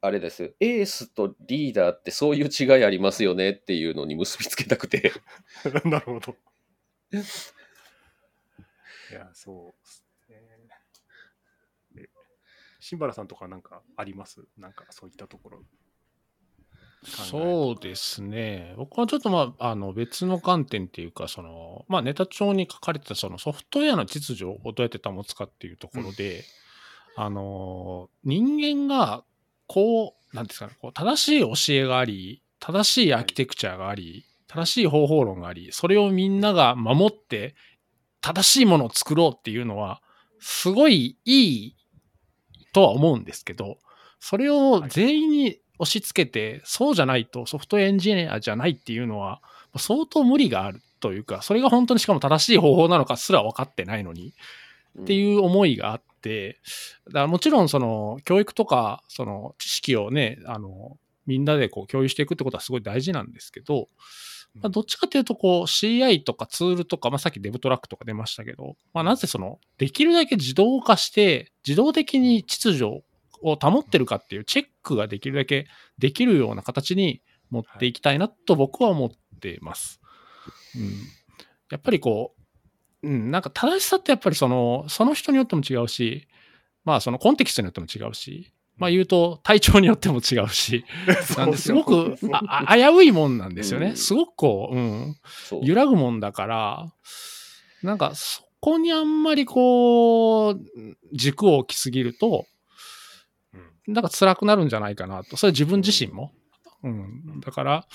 [0.02, 5.12] あれですよ、エースとリーダーってそういう違いありますよねっていうのに結びつけたくて。
[5.84, 6.36] なるほど。
[9.12, 10.40] いや、そうですね。
[11.92, 12.10] で
[12.80, 14.48] 新原さんとかなんかあります？
[14.58, 15.64] なんかそういったところ。
[17.04, 18.74] そうですね。
[18.78, 26.44] 僕はちょっとまあ、あの別の観点っていうか、その、まあネタ帳に書かれてたそのソフトウェアの秩序をどうやって保つかっていうところで、
[27.16, 29.24] あの、人間が
[29.70, 37.56] こう、なんですかね、こう正しい教えがあり、正しいアーキテクチャがあり、正しい方法論があり、それをみんなが守って、
[38.20, 40.02] 正しいものを作ろうっていうのは、
[40.40, 41.76] すごいいい
[42.74, 43.78] とは思うんですけど、
[44.20, 49.42] それを全員に押し付けて、そうじゃないとソフトウェアエンジニアじゃないっていうのは、
[49.78, 54.34] 相当無理があるというか、それが本当にしかも正しい方法なのかすら分かってないのに、
[55.00, 56.09] ってういう思いがあって、
[57.08, 63.88] だからもちろんその教育とか、その知識をね、あの、みんなでこう共有していくってことはすごい大事なんですけど、
[64.56, 73.04] まあ、どっちかというとこう CI とかツールとか、まあ、さっきデブトラックとか出ましたけど、まあ、なぜそのできるだけ自動化して自動的に秩序
[73.42, 80.02] を保ってるかっていうチェックができるだけできるような形に持っていきたいなと僕は思っています。
[80.76, 80.92] うん、
[81.72, 82.34] やっぱりこ
[83.04, 86.28] う、うん、なんか正しさってやっぱりそのその人によっても違うし、
[86.86, 90.86] まあそのコンテキストによっても違うし、まあ言うと体調によっても違うし、
[91.38, 92.28] なんですごく危
[92.98, 93.88] ういもんなんですよね。
[93.88, 95.16] うんすごくこう、うん、
[95.62, 96.94] 揺らぐもんだから、
[97.84, 100.60] なんかそこにあんまりこう、
[101.14, 102.46] 軸を置きすぎると、
[103.54, 105.36] うんなんか辛くなるんじゃないかなと。
[105.36, 106.32] それ自分自身も。
[106.84, 107.40] うん。
[107.40, 107.88] だから、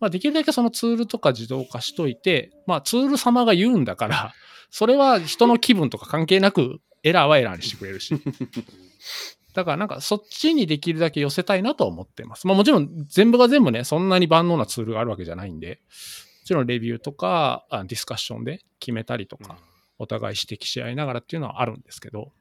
[0.00, 4.34] まあできるだけそのツールとか自動化しといて、まあツール様が言うんだから、
[4.70, 8.14] それは人の気分とか関係なく、エラーはエラーにしてくれるし。
[9.54, 12.46] だからなんかそっちにできるだけ寄せたいなとは思ってます。
[12.46, 19.58] まあもちろん全部が全部ね、そんなに万能なツールがあるわけじゃないんで、もちろんレビューとかあディスカッションで決めたりとか、
[19.98, 22.32] お互い指摘し合いながらっていうのはあるんですけど、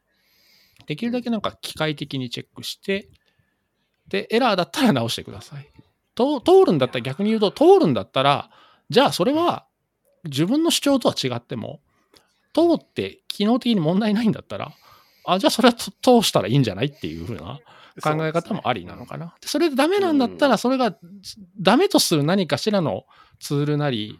[0.87, 3.07] できるだけなんか機械的にチェックして、
[4.07, 5.69] で、エラーだったら直してください。
[6.15, 8.49] と通るんだったら逆に言うと、通るんだったら、
[8.89, 9.65] じゃあそれは
[10.23, 11.81] 自分の主張とは違っても、
[12.53, 14.73] 通って機能的に問題ないんだったら、
[15.25, 17.59] あ、じゃあそれはと通したらいいんじゃないっていうふうな
[18.01, 19.35] 考え方もありなのかな。
[19.41, 20.97] でそれでダメなんだったら、それが
[21.59, 23.05] ダメとする何かしらの
[23.39, 24.17] ツールなり、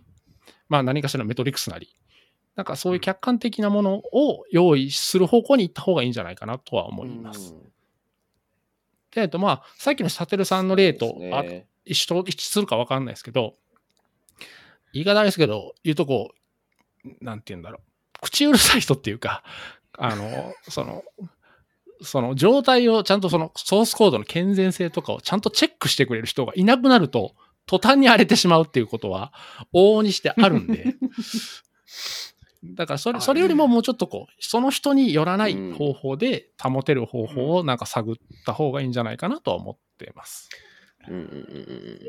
[0.68, 1.96] まあ何かしらのメトリックスなり、
[2.56, 7.54] なんかそういう客観的なものを用意する方向に行った方がいいんじゃないかなとは思います。
[7.54, 7.62] うん。
[9.12, 13.56] で、えっとまあ、さっきのサテルさんの例と、あね一緒と一致するか分かんないですけど、
[14.94, 16.32] 言い方あれですけど、言うとこ
[17.04, 17.82] う、なんて言うんだろう、
[18.22, 19.44] 口うるさい人っていうか、
[19.98, 21.04] あの、その、
[22.02, 29.34] その状態をちゃんとそのソースコードの健全性とかをちゃんとチェックしてくれる人がいなくなると、途端に荒れてしまうっていうことは
[29.74, 30.96] 往々にしてあるんで、
[32.64, 40.50] だからそれそれよりももうちょっとこう、その人によらない方法で保てる方法をなんか探った方がいいんじゃないかなとは思ってます。
[40.70, 40.75] うん
[41.08, 42.00] うんうんうん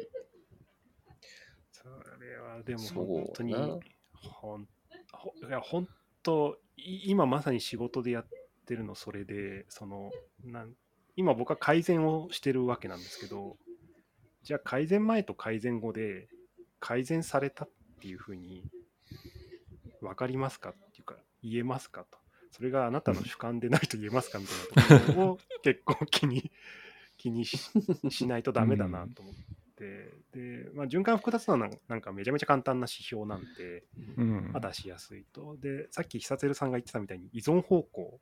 [1.71, 1.85] そ
[2.21, 3.79] れはでも本当にな
[4.13, 4.69] ほん
[5.13, 5.89] ほいや本
[6.23, 8.27] 当い今まさに仕事でやっ
[8.67, 10.11] てるのそれでその
[10.45, 10.73] なん
[11.17, 13.57] 今僕は改善をしてるわけなんですけど
[14.43, 16.29] じゃあ改善前と改善後で
[16.81, 18.65] 改善されたっていうふうに
[20.01, 22.19] 分かりますかっていうか言えますかと。
[22.53, 26.51] それがあなたの主観でないと言えますかみたいなところを結構気に
[27.27, 27.59] 気にし
[28.11, 29.35] しないとダメだなと思っ
[29.77, 33.85] て、で、まあ、循環複雑なのなんかめちゃめちゃ簡単な指標なんで、
[34.17, 34.53] うん。
[34.53, 35.57] まあ、出しやすいと。
[35.57, 38.21] で、さっき久鶴さんが言ってたみたいに依存方向。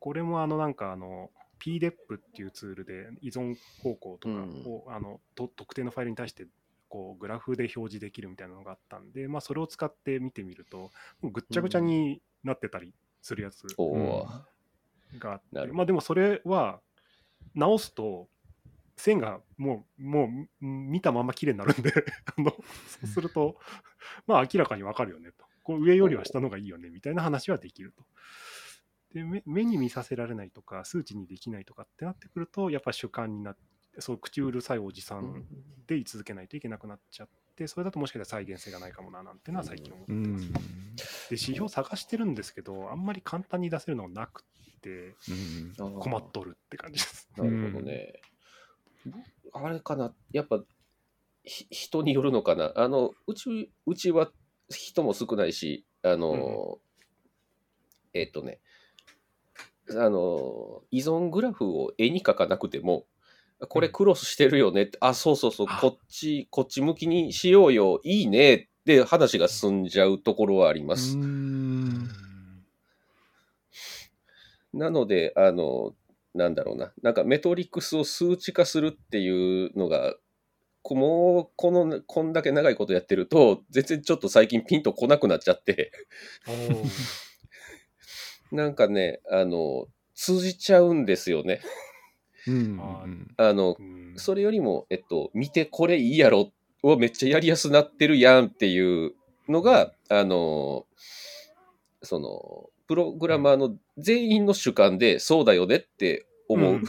[0.00, 4.34] これもあのなんかあの PDEP っていうツールで依存方向とか
[4.68, 6.46] を、あのと特定のファイルに対して
[6.88, 12.92] こうグラフで表示できるみたいなのがあったんで、まあ、それを使って見てみると、もうぐっちゃぐちゃになってたり
[13.22, 13.66] するやつ
[15.18, 16.80] があって、まあでもそれは
[17.54, 18.28] 直すと
[18.96, 20.28] 線がもう、も
[20.60, 21.92] う見たまま綺麗になるんで
[22.36, 22.62] あの、そ
[23.02, 23.58] うすると、
[24.26, 25.44] まあ明らかにわかるよねと。
[25.62, 28.04] こう上よりは下の方がいいよねみたいな話はできると。
[29.14, 35.46] で目目に見させられないとか、数値にできないとかってなってくると、やっぱ主観になって、そう口うるさいおじさん
[35.86, 40.52] で居続けないといけなくなっちゃって、それだともしかしたら再現性がないかもななんてのは最近思ってます。
[40.52, 40.58] で、
[41.30, 44.44] 指標探してるんですけど、あんまり簡単に出せるのがなく
[44.84, 45.16] て、
[45.98, 47.28] 困っとるって感じです。
[47.36, 48.20] なるほどね。
[49.52, 50.62] あれかな、やっぱ
[51.44, 52.72] 人によるのかな。
[52.76, 54.30] あの、うち、うちは
[54.68, 56.78] 人も少ないし、あの、
[58.12, 58.60] うん、えっ、ー、とね、
[59.90, 63.06] あの、依存グラフを絵に描かなくても、
[63.68, 71.16] これクロスしてるよねって、あ、そうそうそう、こっち、こっち向きにしようよ、いいねって話が進んじゃうところはあります。
[74.74, 75.94] なので、あの、
[76.34, 80.14] なんだろうな、なんかメトリックスを数値化するっていうのが、
[80.90, 85.92] もうこのこんだけ長いことやってると、全然ちょっと最近ピンとこなくなっちゃって。
[88.52, 91.60] なんかね、あの、通じちゃうんですよね。
[92.46, 93.76] うん、あの、
[94.16, 99.14] それよりも、えっと、見てこれいいやろをめっちゃやりやすなってるやんっていう
[99.48, 100.86] のが、あの、
[102.02, 106.80] その、プログラマーの全員の主観でそうだよねって思う、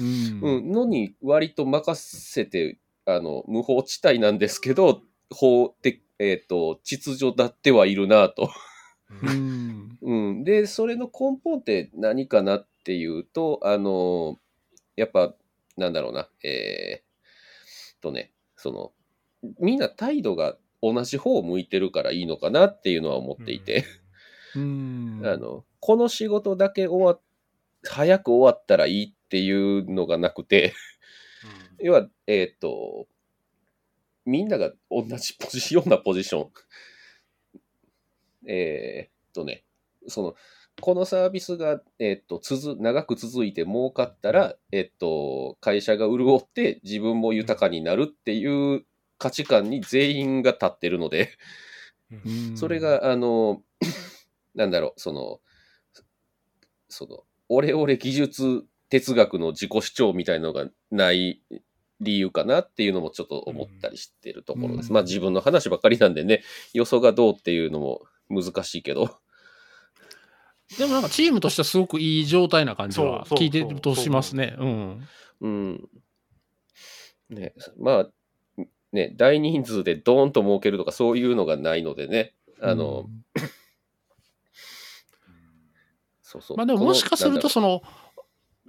[0.00, 0.72] うん。
[0.72, 8.50] のに割と任せてあの無法地帯なんですけど法的、えーと、秩序だってはいるなと。
[9.22, 9.98] うん。
[10.02, 14.38] うん、でそれの根本って何かなっていうとあの
[14.96, 15.34] やっぱ
[15.76, 16.28] なんだろうな。
[16.44, 18.92] えー、とねその
[19.60, 23.84] みんな態度が同じ方を向いてるからいいのかなっていうのは思っていて。
[24.56, 25.22] うん。
[25.24, 27.18] あのこの仕事だけ終わ
[27.84, 30.74] 早く終わったらいいっていうのがなくて。
[31.78, 33.06] 要は、えっ、ー、と、
[34.24, 36.50] みんなが同じポジションなポジション。
[38.48, 39.64] えっとね、
[40.08, 40.34] その、
[40.80, 48.84] このサービスが、えっ、ー、と、続、長く続いて儲かったら、えっ、ー、と、会社が潤って自分も豊かになるっていう
[49.18, 51.30] 価値観に全員が立ってるので、
[52.56, 53.62] それが、あの、
[54.56, 55.40] なんだろう、その、
[56.88, 61.42] その、オレオレ技術哲学の自己主張みたいのがない
[62.00, 64.88] 理由かなっていうのもちょっと思ったりしてるところです。
[64.88, 66.42] うん、まあ自分の話ばっかりなんでね、
[66.72, 69.18] 予想がどうっていうのも難しいけど。
[70.78, 74.56] でもなんかチームとしてはすごくいい状態な感じは聞いてるとしますね。
[74.58, 75.08] うん。
[75.40, 75.88] うん。
[77.30, 78.08] ね、まあ、
[78.92, 83.24] ね、大人数でドーンと儲けるとかそういうのがないのでね、あの、うん、
[86.26, 86.56] そうそう。
[86.56, 87.82] まあでももしかするとその、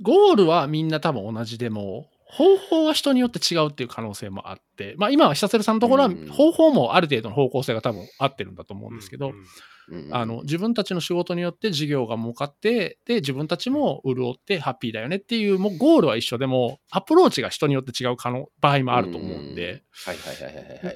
[0.02, 9.32] ゴールはみんな多分同じでも、方法は人によって違うっていう可能性もあって、まあ今は久せさんのところは方法もある程度の方向性が多分合ってるんだと思うんですけど、
[10.12, 19.84] あの自分たちの仕事によって事業が儲かってで自分たちも潤ってハッピーだよねっていうもうゴールは一緒でもアプローチが人によって違う可能場合もあると思うんで。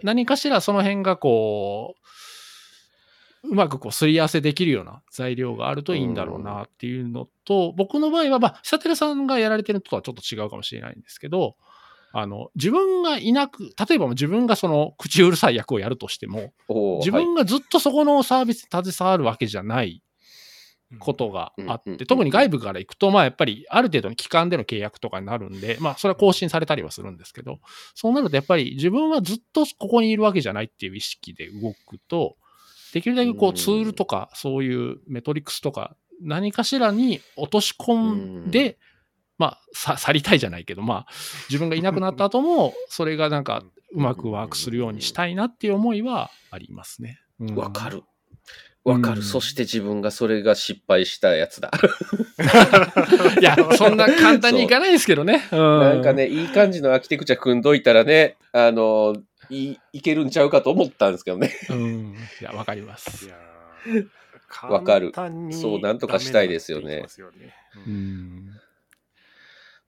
[0.03, 2.01] 何かしらその辺がこう
[3.43, 11.55] うまくこうすり合わせできるような材料があるといいんだろうなっていうのと、僕の場合は、まあ、久寺さんがやられてるのとはちょっと違うかもしれないんですけど、
[12.13, 16.53] あの、自分がいなく、例えば自分がその口うるさい役をやるとしても、
[16.99, 20.03] 自分がずっとそこのサービスに携わるわけじゃない
[20.99, 27.59] ことがあって、特に外部から行くと、まあやっぱりある程度の期間での契約とかになるんで、まあそれは更新されたりはするんですけど、
[27.95, 32.35] そうなるとやっぱり自分はずっとここにいるわけじゃないっていう意識で動くと、
[32.93, 38.77] できるだけこうツールとか、そういうメトリックスとか、何かしらに落とし込んで、
[39.37, 41.07] まあ、去りたいじゃないけど、まあ、
[41.49, 47.19] 自分がいなくなった後も、 それがなんか、うまくワークするようにしたいなっていう思いはありますね。
[47.55, 48.03] わ、うん、かる。
[48.83, 51.71] わかる、うん、そして自分がそれが失敗したやつだ。
[53.41, 55.47] いや、そんな簡単にいかないですけどね。
[55.51, 59.15] うん、なんかね、いい感じのアーキテクチャ組んどいたらね、あの、
[59.51, 61.51] いいけるんちゃうかと思ったんですけどね。
[61.69, 62.15] うん。
[62.41, 63.29] いや、わかります。
[64.63, 65.11] わかる。
[65.51, 67.05] そう、なんとかしたいですよね。
[67.85, 68.51] うん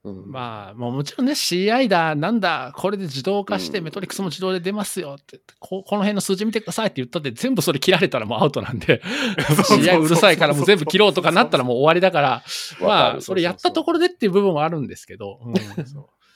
[0.04, 9.02] うん、まあ、もうもちろんね、CI だ、なんだ、これで自動化してメトリックスも自動で出ますよって、ここの辺の数字見てくださいって言ったって、全部それ切られたらもうアウトなんで、
[9.70, 12.44] CI うるさいからもう全部切ろうとかなったらもう終わりだから、
[12.82, 15.54] まあ、それやったところでっていう部分はあるんですけど、うん、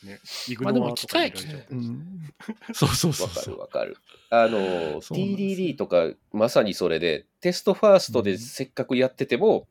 [0.03, 0.19] ね、
[0.59, 1.33] まあでも機械、
[1.71, 2.31] うん、
[2.73, 3.27] そうそうそう。
[3.27, 3.97] わかるわかる。
[4.29, 9.65] あの、TDD とかまさにそれで、テストファーストでせっかくやってても、うん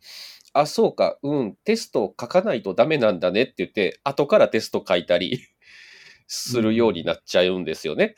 [0.59, 5.41] あ、そうか、うん、テストを書かないとダメなんだねって言って、後からテスト書いたり、
[6.29, 8.16] するようになっちゃうんですよね。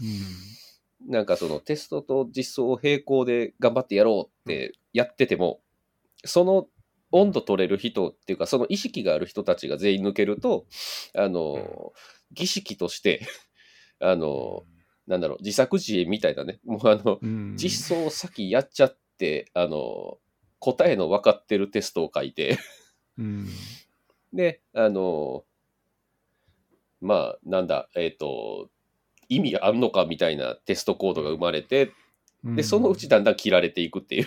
[0.00, 1.10] うん。
[1.10, 5.60] なんかそのテストと実装を並行で頑張ってやろうってやってても、
[6.24, 6.68] その
[7.10, 10.66] 温度取れる人っていうか、その意識がある人たちが全員抜けると、
[11.14, 11.92] あの、
[12.32, 13.26] 儀式として、
[14.00, 14.64] あの、
[15.06, 17.56] なんだろう、自作自演みたいなね、もうあの、うん。
[17.56, 20.18] 実装を先やっちゃって、あの、
[20.58, 22.58] 答えの分かってるテストを書いて、
[23.16, 23.48] うん。
[24.32, 25.44] で、あの、
[27.00, 28.70] まあ、なんだ、えっ、と、
[29.28, 31.92] 意味あんのかみたいなテストコードが生まれて、
[32.44, 34.26] で、そのうちだんだん切られていくっていう。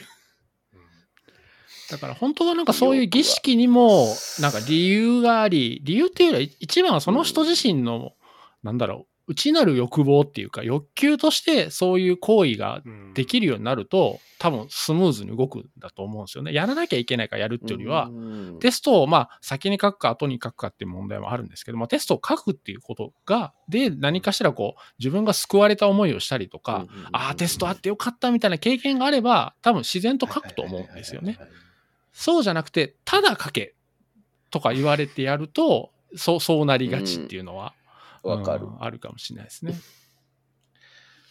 [1.92, 4.08] だから本当はなんかそういう儀式にも
[4.40, 8.14] なんか理由があり、理由っていうより一番はその人自身の、
[8.64, 12.82] なんだろう、内なる欲望っていうか欲求としてそういう行為が
[13.14, 16.54] できるようになると多分スムーズに動くんだと思うんですよね。
[16.54, 31.38] やらなきゃいけないからやるっていうよりは、うんテストをまあ先に書くか後に書くかっていう問題もあるんですけど、まあ、テストを書くっていうことが、で何かしらこう自分が救われた思いをしたりとか、ああ、テストあってよかったみたいな経験があれば、多分自然と書くと思うんですよね。。
[32.12, 33.76] そうじゃなくて、ただ書け
[34.50, 37.74] とか言われてやると、そう、そうなりがちっていうのは、
[38.24, 38.70] わかるう。
[38.72, 39.76] んあるかもしれないですね。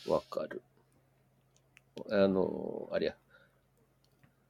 [0.07, 0.63] わかる。
[2.11, 3.17] あの、あれや。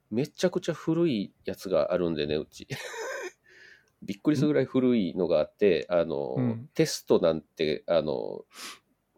[0.09, 2.67] めちゃくちゃ古いやつがあるんでね、うち。
[4.03, 8.45] びっくりするぐらい古いのがあって、あの、うんテストなんて、あの、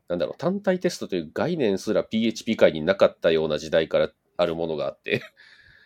[0.08, 5.22] なんだろう、単体テストという概念すら PHP 界になかったような時代からあるものがあって。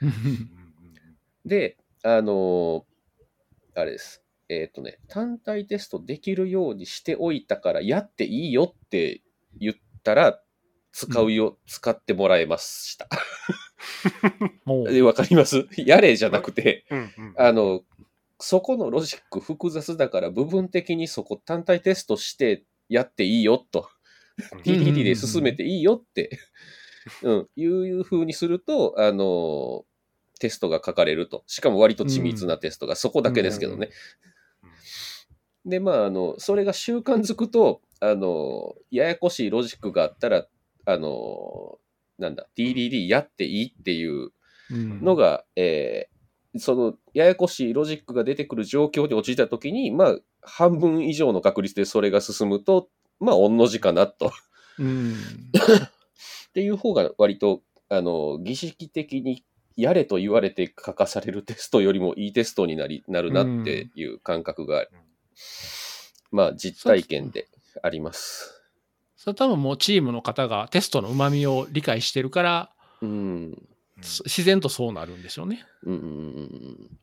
[1.48, 2.86] で、あの
[3.76, 4.24] あれです。
[4.50, 9.22] えっ、とね、単体テストできるようにしておいたから、やっていいよって
[9.60, 10.42] 言ったら、
[10.94, 13.08] 使うよ、使ってもらえました。
[15.04, 15.68] わかります？
[15.78, 17.82] やれじゃなくて、うんうんあの、
[18.40, 23.90] そこのロジック複雑だから、部分的にそこ単体テストしてやっていいよと。
[24.54, 24.60] うん。
[24.60, 26.40] TTT で進めていいよって、
[27.24, 29.86] うん、いう風にすると、あの、
[30.38, 31.44] テストが書かれると。
[31.48, 33.90] しかも割と緻密なテストが、そこだけですけどね。
[35.66, 40.48] で、まあ、あの、それが習慣づくと、あの、ややこしいロジックがあったら、
[40.86, 41.80] あの、
[42.18, 44.32] なんだ、DDD やっていいっていう
[44.72, 46.18] うんのが、えー
[46.60, 54.32] その、ややこしいロジックが出てくる状況に陥ったときに、まあ、半分以上の確率でそれが進むと、まあ、御の字かなと。
[54.80, 55.14] うん。
[56.50, 59.44] っていう方が割と、あの、儀式的に
[59.78, 64.88] やれと言われて書かされるテストよりもいいテストになり、なるなっていう感覚が、
[66.32, 67.48] まあ実体験で
[67.84, 68.62] あります。
[69.16, 72.72] それ多分もうチームの方がテストの旨味を理解してるから、
[73.02, 73.68] うん。
[74.02, 75.64] そ自然とそうなるんでしょうね。
[75.84, 76.06] うんうんう
[76.42, 77.00] ん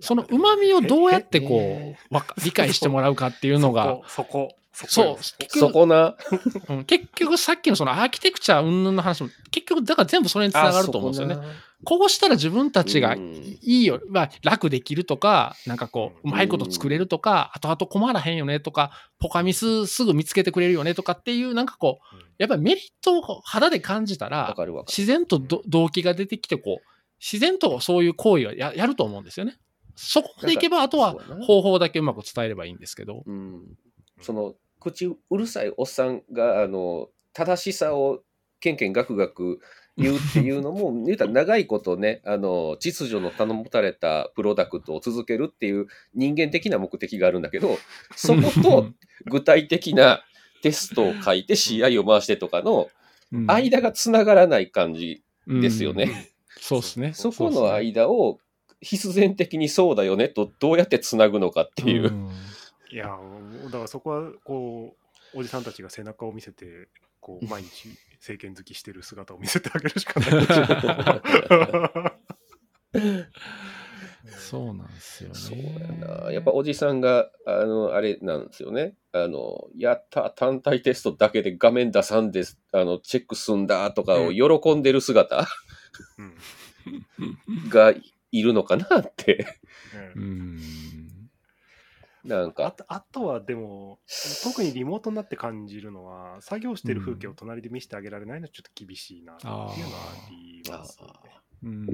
[0.00, 6.16] その旨味をどうやってこえう、わか理解してもらうかっていうのが、 そこ、そこ、そうそこ結そこな。
[6.70, 11.36] うん結局さっきのそのアーキテクチャ云々の話も、結局だから全部それにつながると思うんですよね。
[11.84, 24.54] こうしたら自分たちがうんいいよ、まあ、楽できるとか、なんかこう、うまいこと作れるとか、後々困らへんよねとか、ポカミスすぐ見つけてくれるよねとかっていう、なんかこう、やっぱりメリットを肌で感じたわら。
[24.86, 29.56] 自然とど動機が出てきて、こう、自然とそういう行為をややると思うんですよね。
[29.94, 31.14] そこまでいけば、あとは
[31.46, 33.22] 方法だけうまく伝えればいいんですけど。
[33.26, 33.62] うん。
[34.20, 38.22] その、口うるさいおっさんが、あの、正しさを
[38.60, 39.60] けんけんがくがく
[39.96, 47.78] 言うっていうのも、言うたら長いことね、 あの、秩序の頼もたれたプロダクトを続けるっていう人間的な目的があるんだけど、
[48.16, 48.86] そこと
[49.26, 50.24] 具体的な
[50.62, 52.88] テストを書いて CI を回してとかの
[53.32, 56.04] うん間がつながらない感じですよね。
[56.04, 56.32] うん
[56.62, 57.12] そうですね。
[57.12, 58.38] そこの間を
[58.82, 62.10] 必然的にそうだよねとどうやってつなぐのかっていう。
[62.10, 62.30] ん
[62.90, 63.18] いや、
[63.66, 64.96] だからそこは、こ
[65.34, 66.88] う、おじさんたちが背中を見せて、
[67.20, 70.30] こう、 毎日、政権好きしてる姿を見せてあげるしかない。
[74.36, 75.34] そうなんですよね。
[75.34, 75.64] そうや
[76.24, 76.30] な。
[76.30, 78.94] やっぱおじさんが、あの、あれなんですよね。
[79.12, 85.48] あの、やった、単体テストだけで画面出さんで、あの、チェックすんだとかを喜んでる姿
[86.18, 86.34] うん
[87.68, 87.94] が
[88.32, 89.46] いるのかなって。
[90.14, 90.58] ううん
[92.24, 93.98] なんか、とあとはでも、
[94.44, 99.74] 特にリモートになって感じるのは、作業してる風景を隣で見せてあげられないのはちょっと厳しいなっていうのはあ
[100.30, 101.08] りますね。
[101.64, 101.86] うん。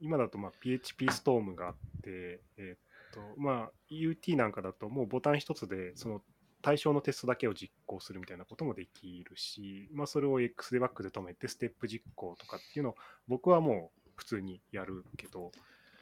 [0.00, 2.78] 今だとまあ PHP ストームがあって、えーっ
[3.12, 6.22] とまあ、UT なんかだともうボタン一つでその
[6.62, 12.94] 対象のテストだけを実行するみたいなこともできるし、まあ、それを X デバッグで止めてステップ実行とかっていうのを
[13.28, 15.50] 僕はもう普通にやるけど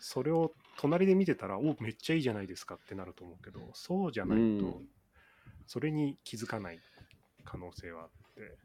[0.00, 4.88] それを隣で見てたらおめっちゃいいじゃないですかってなると思うけどそうじゃないと、うん
[5.68, 6.80] それに気づかない
[7.44, 8.56] 可能性はあって、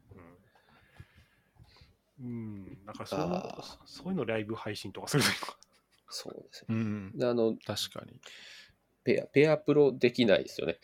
[2.20, 2.26] うん。
[2.26, 5.56] うん、なんかそういうのあーそういうのライブ配信とかするといいのか。
[6.08, 6.66] そうですね。
[6.70, 7.12] うん。
[7.14, 8.18] であの、確かに。
[9.04, 10.78] ペア、ペアプロできないですよね。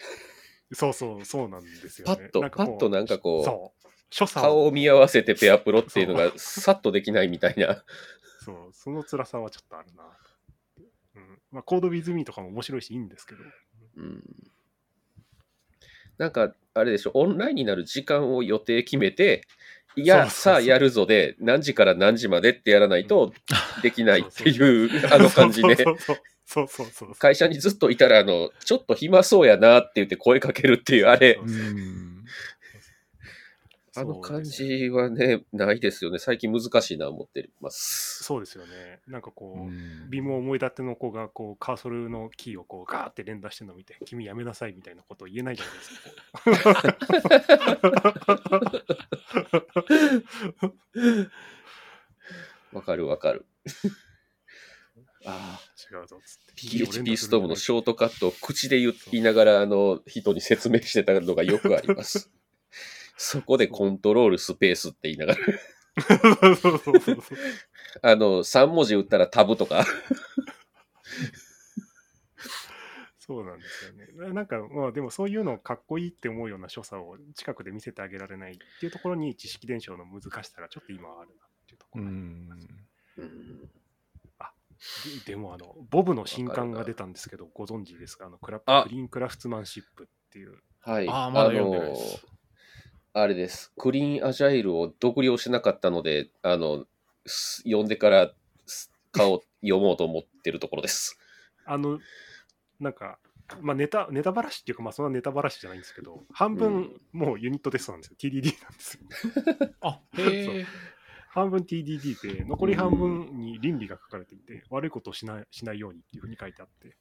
[0.73, 2.17] そうそう、そうなんですよね。
[2.17, 3.89] パッと、なんかこうパッとなんかこう、そう。
[4.11, 7.83] 所作を、顔を見合わせてペアプロっていうのがさっとできないみたいな。
[8.43, 10.05] そう、その辛さはちょっとあるな。
[11.17, 11.39] うん。
[11.53, 13.41] まあ、コードウィズミーとかも面白いしいいんですけど。
[13.97, 14.23] うん
[16.19, 19.47] なんか、あれでしょ、オンラインになる時間を予定決めて、
[19.97, 23.33] いや、さあやるぞで、何時から何時までってやらないと
[23.83, 25.77] できない っていう、あの感じで、
[26.45, 27.15] そうそうそう。
[27.15, 32.10] 会社にずっといたら、あの、ちょっと暇そうやなって言って声かけるっていう、あれそ、うん。
[33.97, 36.19] あの感じはね、ないですよね。
[36.19, 38.23] 最近難しいな思ってます。
[38.23, 39.01] そうですよね。
[39.09, 45.83] なんかこう、うんビーム思い立ての子がこうカーソルのキーをこうガーって連打してるのを見て、君やめなさいみたいなことを言えないじゃないで
[46.55, 46.71] す
[50.61, 50.73] か。
[52.73, 53.47] わかるわかる。
[55.27, 55.61] ああ、
[55.95, 56.53] 違うぞっつって。
[56.55, 62.31] PHP ストームのショートカットを口で言いながら、あの、人に説明してたのがよくあります。
[63.23, 67.39] そこでコントロールスペースって言いながら、そうそうそうそう。
[68.01, 69.85] あの、3文字打ったらタブとか。
[73.19, 74.09] そうなんですよね。
[74.17, 82.05] ななんか、まあでもそういうのをかっこいいって思うような所作を近くで見せてあげられないっていうところに知識伝承の難しさがちょっと今はあるなっていうとこうろ。
[82.09, 82.49] ん。
[83.19, 83.71] うん
[85.27, 88.27] ででもあの、ボブの新刊が出たんですけど、ご存知ですか？
[88.27, 90.59] あのクラあクリーンクラフトマンシップっていう。
[90.81, 91.07] はい。
[91.07, 92.27] あーまだ読んでないです
[93.13, 93.73] あれです。
[93.77, 96.87] クリーンアジャイルを読了しなかったので、あの、
[97.27, 98.33] す読んでから
[98.67, 101.19] す顔読もうと思ってるところです。
[101.67, 101.99] あの、
[102.79, 103.19] なんか、
[103.61, 108.17] まあネタ、ネタばらしっていうか、まあそんなネタばらしじゃないんですけど、半分もうユニットテストなんですよ。
[108.17, 109.75] TDD なんですよ。
[109.83, 110.67] あ、 へえ。
[111.31, 116.97] 半分 TDD で、残り半分に倫理が書かれていて、悪いことをしないしないようにっていうふうに書いてあって、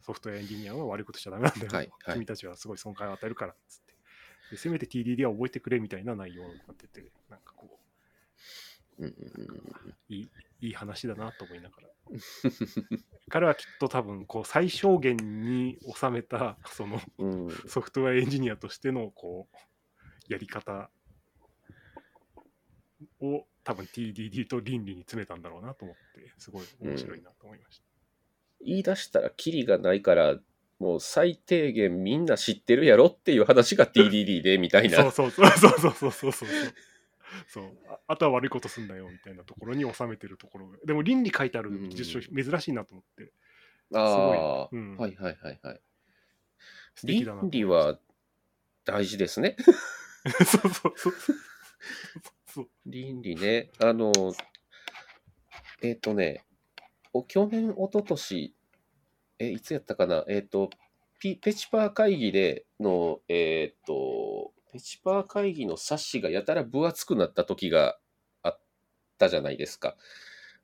[0.00, 3.91] ソフトウェアエンジニアは悪いことしちゃダメなんだよ、はいはい君たちはすごい損害を与えるからっつってで。
[4.56, 7.78] せめて TDD は覚えてくれみたいな内容になってて、なんかこ
[8.98, 9.06] う
[10.08, 10.30] いい
[10.60, 11.88] いい話だなと思いながら。
[13.28, 20.90] 彼はきっと多分、こう、最小限に収めた、その、うんソフトウェアエンジニアとしての、こう、やり方
[23.20, 27.84] を多分 TDD と倫理に詰めたんだろうなと思って、すごい面白いなと思いました。
[28.64, 30.36] 言い出したらキリがないから、
[30.82, 34.96] もう最低限みんな知ってるやろっていう話が TDD でみたいな。
[34.96, 35.30] そうそう。
[35.30, 36.48] そうそうそうそうそう。
[37.46, 37.64] そう
[38.08, 40.72] あとは悪いことすんだよみたいなところに収めてるところ。
[40.84, 43.32] でも倫理書いてある技珍しいなと思って、
[43.92, 45.80] うん、ああ、うん、はいはいはいはい。
[47.04, 48.00] 倫理は
[48.84, 49.54] 大事ですね。
[50.44, 51.14] そうそうそう
[52.48, 53.70] そう倫理ね。
[53.78, 54.10] あの
[55.80, 56.44] えっ、ー、とね
[57.12, 58.56] お去年おととし
[59.42, 60.24] え、いつやったかな？
[60.28, 60.70] えっ、と、
[61.18, 67.98] ピペチパー会議での、えっ、と、ペチパー会議の冊子がやたら分厚くなった時が
[68.42, 68.60] あっ
[69.18, 69.96] たじゃないですか。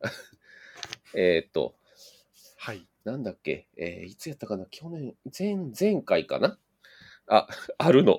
[1.14, 1.74] えっと、
[2.56, 2.86] はい。
[3.04, 4.66] なんだっけ、えーいつやったかな？
[4.66, 6.58] 去年、前、前回かな？
[7.26, 7.48] あ、
[7.78, 8.18] あるの。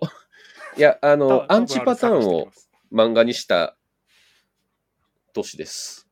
[0.77, 2.51] いや、あの、たアンチパターンを
[2.91, 3.77] 漫画にした
[5.33, 6.07] 年です。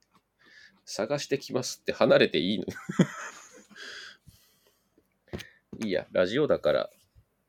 [0.86, 2.66] 探してきますって離れていいの
[5.82, 6.89] いいや、ラジオだから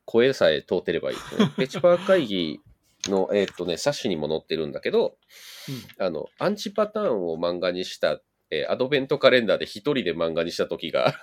[0.05, 1.23] 声さえ通ってればいい、ね。
[1.57, 2.61] ペチパー会議
[3.07, 5.19] の、えーっとね、冊子にも載ってるんだけど、
[5.99, 8.21] あの、アンチパターンを漫画にした、
[8.51, 11.21] えーアドベントカレンダーで一人で漫画にした時が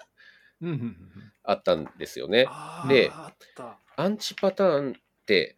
[0.61, 2.47] うんうんうんあったんですよね。
[2.87, 3.11] で。
[3.97, 4.95] アンチパターンっ
[5.25, 5.57] て、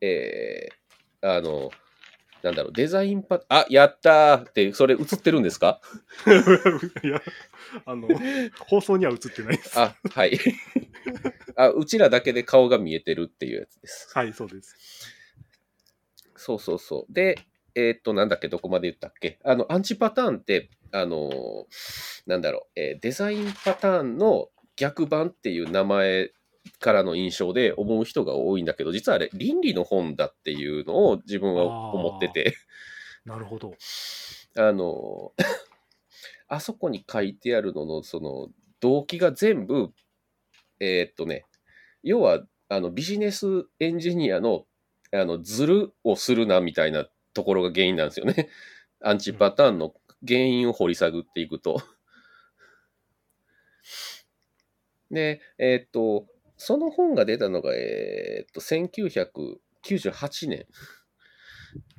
[0.00, 1.70] えー、あの、
[2.42, 5.80] なんだろう、デザインパ、あ、やったーって、それ映ってるんですか？
[7.02, 7.20] いや、
[7.84, 8.08] あの、
[8.60, 9.78] 放送には映ってないです。
[9.78, 10.38] あ、はい。
[11.56, 14.10] あ、うちらだけで顔が見えてるっていうやつです。
[14.14, 14.76] はい、そうです。
[16.36, 17.12] そうそうそう。
[17.12, 17.38] で、
[17.74, 19.38] えーっと、なんだっけ、どこまで言ったっけ？
[19.44, 21.64] あの、アンチパターンって、あのー
[22.26, 26.30] なんだろう、えーデザインパターンの逆版っていう名前
[26.80, 32.56] からの印象で思う人が多いんだけど、実はあれ、倫理の本だっていうのを自分は思ってて、
[33.24, 33.74] なるほど。
[34.56, 35.34] あの、
[36.48, 38.48] あそこに書いてあるのの、その、
[38.80, 39.92] 動機が全部、
[40.80, 41.44] えーっとね、
[42.02, 44.66] 要は、あの、ビジネスエンジニアの、
[45.12, 48.48] あの、ズルをするな、みたいなところが原因なんですよね。
[49.00, 49.94] アンチパターンの
[50.26, 51.82] 原因を掘り下げていくと。
[55.10, 56.26] で、えーっと、
[56.58, 60.66] その本が出たのが、えーっと、1998年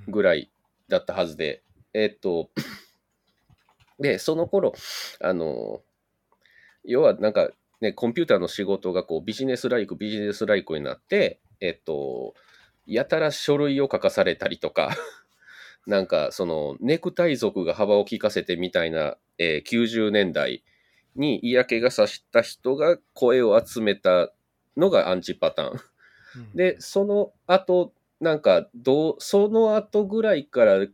[0.07, 0.51] ぐらい
[0.89, 2.51] だったはずで、えーっと、
[3.99, 4.73] で、その頃、
[5.21, 5.81] あの、
[6.83, 7.49] 要はなんか
[7.81, 12.33] ね、コンピューターの仕事がこうビジネスライク、ビジネスライクになって、えっと、
[12.85, 14.89] やたら書類を書かされたりとか、
[15.87, 20.63] なんかそのネクタイ族が幅を利かせてみたいな、えー90年代
[21.15, 24.31] に嫌気がさした人が声を集めた
[24.77, 25.79] のがアンチパターン。
[26.55, 30.85] で、その後、なんか、どう、その後ぐらいから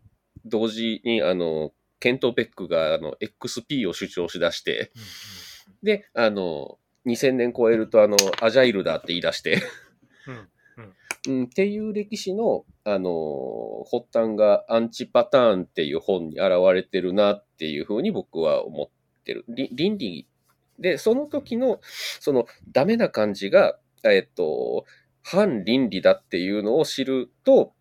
[0.46, 4.92] 同時に、あの、ケント・ベックが、あの、XP を主張しだして、
[5.82, 9.62] で、あの、2000年超えると、あの、アジャイルだって言い出して、
[11.28, 19.46] うん、っていう歴史の、あの、発端がアンチパターンっていう本に現れてるなっていうふうに僕は思ってる。
[19.48, 20.28] り倫理
[20.80, 21.80] で、その時の、
[22.20, 24.86] その、ダメな感じが、えっと、
[25.24, 27.74] 反倫理だっていうのを知ると、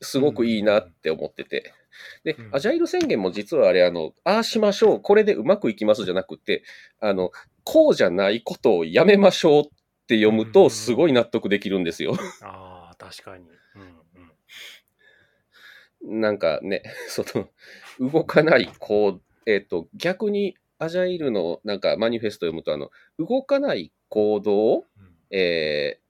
[0.00, 1.72] すごくいいなって思ってて。
[2.24, 6.62] でうん、アジャイル宣言も実はあれ、あの、ああしましょう、これでうまくいきますじゃなくて、
[7.00, 7.30] あの、
[7.64, 9.64] こうじゃないことをやめましょうっ
[10.06, 12.14] て読むうんと、すごい納得できるんですよ。
[12.42, 13.44] ああ、確かに。
[13.76, 13.96] うんうん
[16.02, 25.14] なんかね、その、動かない、こう、えっ、と、逆に、アジャイルのなんかマニフェスト読むと、あの、動かない行動を、うん。
[25.30, 26.06] えー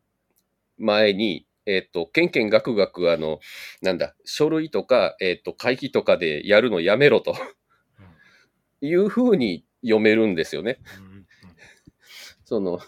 [0.79, 3.41] 前に、えっ、と、けんけんがくがく、あの、
[3.83, 7.35] なんだ、書類とか、えっ、と、会議とかでやるのやめろと
[8.81, 10.79] いうふうに読めるんですよね。
[12.45, 12.79] その、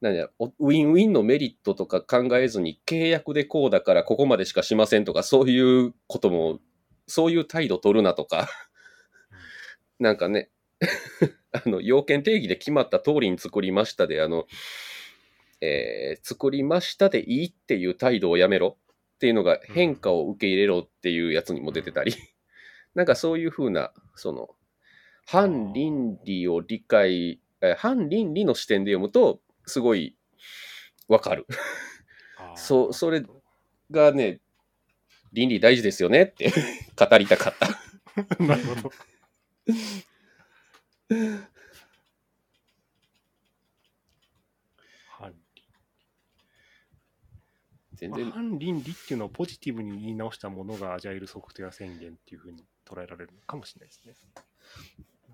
[0.00, 6.60] なんや、おウィンウィンのメリットとか考えずに、契約でこうだからここまでしかしませんとか、そういうことも、
[7.08, 8.48] そういう態度取るなとか、
[9.98, 10.50] なんかね、
[11.52, 14.46] あの、要件定義で決まった通りに作りましたで、あの、
[15.60, 18.76] えー作りましたでいいっていう態度をやめろ
[19.14, 22.14] っていうのが変化を受け入れろっていうやつにも出てたり、
[22.94, 24.54] なんかそういうふうな、その、
[25.26, 30.16] 反倫理を理解、えー反倫理の視点で読むと、すごい
[31.08, 31.46] わかる。
[32.54, 33.24] そうそれ
[33.90, 34.40] がね、
[35.32, 36.52] 倫理大事ですよねって
[36.96, 38.42] 語りたかった。
[38.42, 38.92] なるほど。
[45.08, 45.34] 反
[47.94, 54.14] 全然、反倫理っていうのをポジティブに言い直したものがアジャイルソフトウェア宣言っていうふうに捉えられるのかもしれないですね。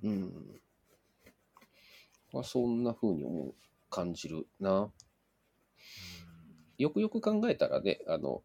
[0.03, 0.61] うん。
[2.33, 3.55] まあ、そんな風に思う、
[3.91, 4.91] 感じるな。
[6.79, 8.43] よくよく考えたらね、あの、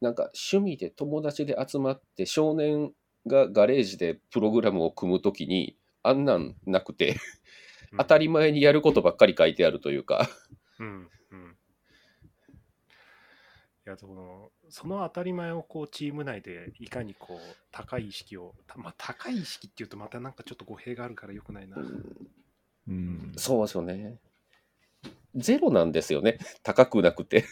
[0.00, 2.92] なんか趣味で友達で集まって少年
[3.26, 7.16] がガレージでプログラムを組むときに、あんなんなくて、
[7.98, 10.28] 当たり前にやることばっかり書いてあるというか、
[10.78, 11.56] うんうん。
[13.86, 21.76] いやそのその当たり前をこうチーム内でいかにこう高い意識を、たまあ、高い意識っていうとまたなんかちょっと語弊があるからよくないな。
[22.88, 23.32] うん。
[23.36, 24.18] そうですよね。
[25.36, 26.38] ゼロなんですよね。
[26.62, 27.44] 高くなくて。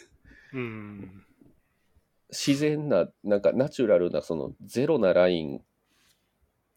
[0.53, 1.25] うん。
[2.31, 5.61] 自然な、なんかナチュラルな、そのゼロなライン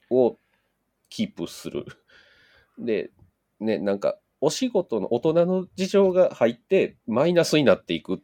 [0.10, 0.38] を
[1.10, 1.86] キープする。
[2.78, 3.12] で、
[3.60, 8.22] ね、なんか、お仕事の大人の事情が入ってマイナスになっていく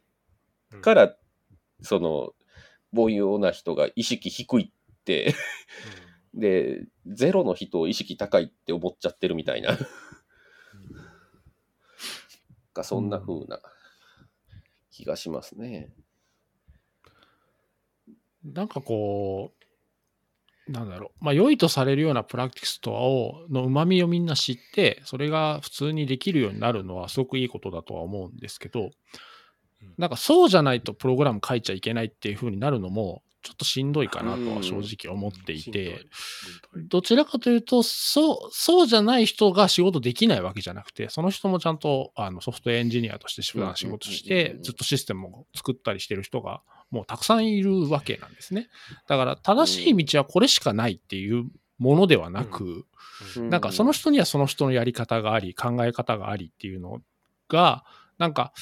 [0.80, 1.16] から、
[1.82, 2.34] その、
[2.96, 5.34] 凡庸な人が意識低いって、
[6.34, 9.76] で、ゼロの人を意識高いって思っちゃってるみたいな、
[12.74, 13.60] がそんな風な
[14.90, 15.92] 気がしますね。
[18.44, 19.52] なんかこ
[20.68, 28.90] う、なんだろう、まあ、良いとされるようなプラクティスとはをのうまみをみんな知って、それが普通にできるようになるのはすごくいいことだとは思うんですけど、
[29.98, 36.06] なんかそうじゃないとプログラム書いちゃいけないっていう風になるのも、ちょっとしんどいかなとは正直思っていて、
[36.88, 46.62] どちらかというと、そう、そうじゃない人が仕事できないわけじゃなくて、その人もちゃんとあのソフトエンジニアとして普段仕事してずっとシステムを作ったりしてる人が
[46.94, 48.68] もうたくさんいるわけなんですね。
[49.08, 51.46] だから正しい道はこれしかないっていう
[51.78, 52.86] ものではなく、
[53.36, 57.00] なんかその人にはその人のやり方があり、考え方がありっていうの
[57.48, 57.84] が、
[58.18, 58.52] なんか、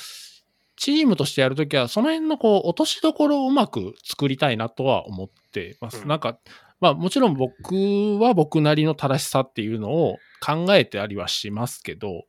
[0.77, 6.03] チームとしてやるときは、その辺のこう、落としどころをうまく作りたいなとは思ってます。
[6.03, 6.09] うん。
[6.09, 6.39] なんか、
[6.83, 12.25] まあもちろん僕は僕なりの正しさっていうのを考えてありはしますけど、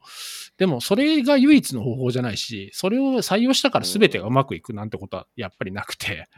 [0.57, 6.29] でもそれが唯一の方法じゃないし、それを採用したから全てがうまくいくなんてことはやっぱりなくて。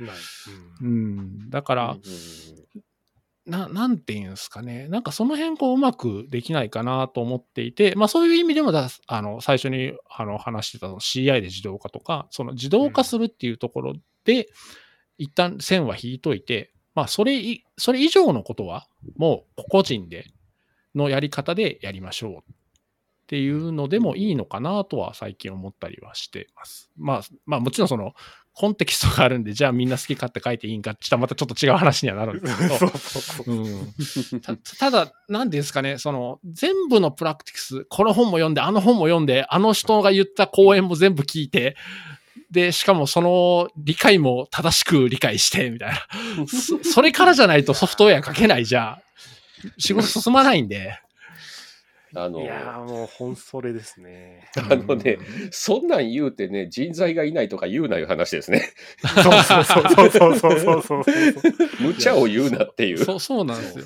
[0.81, 2.81] うん、だから、うん
[3.45, 4.87] な、なんていうんですかね。
[4.87, 13.93] なんかその辺こううまくできないかなと思っていて、まあそういう意味でもだ、あの、最初にあの話してたの CI で自動化とか、その自動化するっていうところ
[14.23, 14.47] で、
[15.17, 18.87] 一旦線は引いといて、まあそれい、それ以上のことは、
[19.17, 20.25] もう個人で
[20.95, 22.41] のやり方でやりましょうっ
[23.27, 26.89] ていうのでもいいのかなとは最近思ったりはしてます。
[26.97, 28.13] まあ、まあもちろんその
[28.53, 33.53] コンテキストがあるんで、じゃあみんな好き勝手書いていいんかって言ったらまたちょっと違う話にはなるんですけど、 そうそうそう。
[33.53, 41.75] うん、たただ、なんですかね、その、全部のプラクティクス、この本も読んで、あの本も読んで、あの人が言った講演も全部聞いて、
[42.51, 46.47] で、しかもその理解も正しく理解して、みたいな。
[46.47, 49.01] そそれからじゃないとソフトウェア書けないじゃ、
[49.77, 50.99] 仕事進まないんで。
[52.17, 54.49] あのいやーもう本それですね。
[54.55, 55.17] あのね、
[55.51, 58.69] そんなん言うてね、人材がいないとか言うないう話ですね。
[59.01, 61.03] そうそうそうそうそうそうそうそう。
[61.81, 62.99] 無茶を言うなっていう。
[63.03, 63.85] そう、そうなんですよ。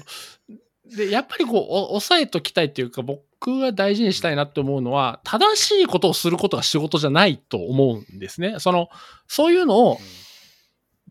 [0.95, 8.55] で、やっぱりこう、お抑えときたいっていうか、僕が大事にしたいなって思うのは、正しいことをすることが仕事じゃないと思うんですね。
[8.59, 8.89] その、
[9.27, 9.99] そういうのを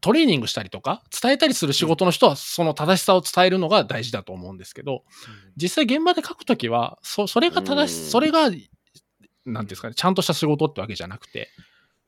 [0.01, 5.05] トレーニングしたりとか、伝えたりする仕事の人は、その正しさを伝えるのが大事だと思うんですけど、
[5.57, 8.11] 実際現場で書くときは、そ、それが正し、うん。
[8.11, 8.51] それが、
[9.45, 11.49] なんですかね、ちゃんとした仕事ってわけじゃなくて、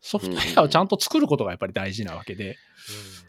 [0.00, 2.56] ソフトウェアをちゃんと作ることがやっぱり大事なわけで、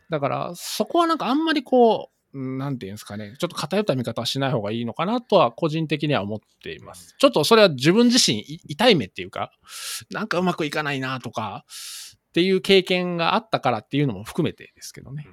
[0.09, 7.15] だから、そこはなんかあんまりこう、うんなんていうんですかね、ちょっと偏った見方はしない方がいいのかなとは個人的には思っています。
[7.17, 9.51] ちょっとそれは自分自身い痛い目っていうか、
[10.09, 11.65] なんかうまくいかないなとか、
[12.29, 15.27] っていう経験があったからっていうのも含めてですけどね。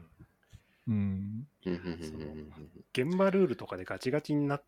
[0.88, 1.46] うん。
[1.64, 2.48] うんうんうん
[2.92, 4.64] 現場ルールとかでガチガチになっ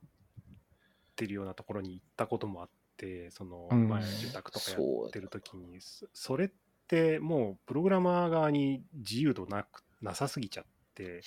[1.16, 6.50] てるようなところに行ったこともあって、そのうん前受託とかやってる時に、そそれっ
[6.86, 10.70] てもうプログラマー側に自由度なくなさすぎちゃって、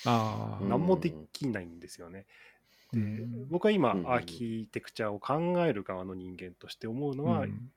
[0.06, 0.64] ああ。
[0.64, 2.26] うん何もできないんですよね。
[2.92, 3.48] でうん。
[3.50, 7.72] 僕は今うんアーキテクチャを考える側の人間として思うのは、うん。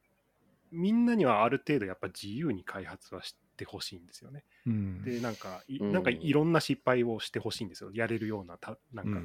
[0.72, 4.44] みんなにはある程度やっぱ自由に開発はしてほしいんですよね。
[4.66, 5.02] うん。
[5.02, 5.92] でなんかいうん。
[5.92, 7.90] なんかいろんな失敗をしてほしいんですよ。
[7.92, 9.20] やれるようなたなんか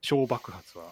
[0.00, 0.90] 小爆発は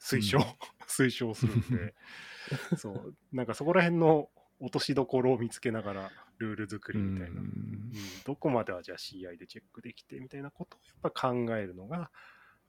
[0.00, 0.44] 推奨、うん。
[0.86, 1.94] 推奨するんで。
[2.76, 3.14] そう。
[3.32, 4.28] なんかそこら辺の
[4.60, 6.12] 落としどころを見つけながら
[6.44, 7.46] ルール作りみたいな、ううん。
[7.46, 7.92] ん
[8.24, 12.10] どこまではじゃあ CI でチェックできてみたいなことをやっぱ考えるのが、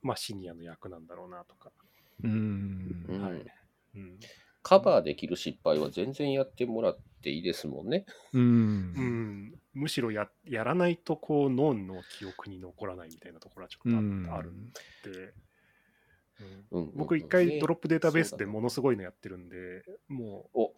[0.01, 1.71] まあ、シニアの役なんだろうなとか、
[2.23, 3.05] うん。
[3.09, 3.21] うん。
[3.21, 3.45] はい。
[3.95, 4.19] うん。
[4.63, 8.05] カバーできる失敗は全然やってもらっていいですもんね。
[8.34, 8.41] うん。
[8.41, 9.53] うん。
[9.73, 14.30] むしろややらないとこう脳の記憶に残らないみたいなところはちょっとあ,、うん。
[14.32, 14.71] あるん
[15.03, 15.34] で、
[16.72, 20.74] うん僕一回ドロップデータベースでものすごいのやってるんで、もうお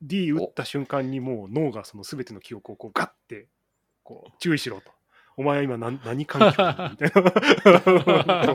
[0.00, 3.48] D 打った瞬間にもう脳がその全ての記憶をこうガッて
[4.02, 4.92] こう注意しろと。
[5.36, 7.22] お前は今何何環境にみたいな。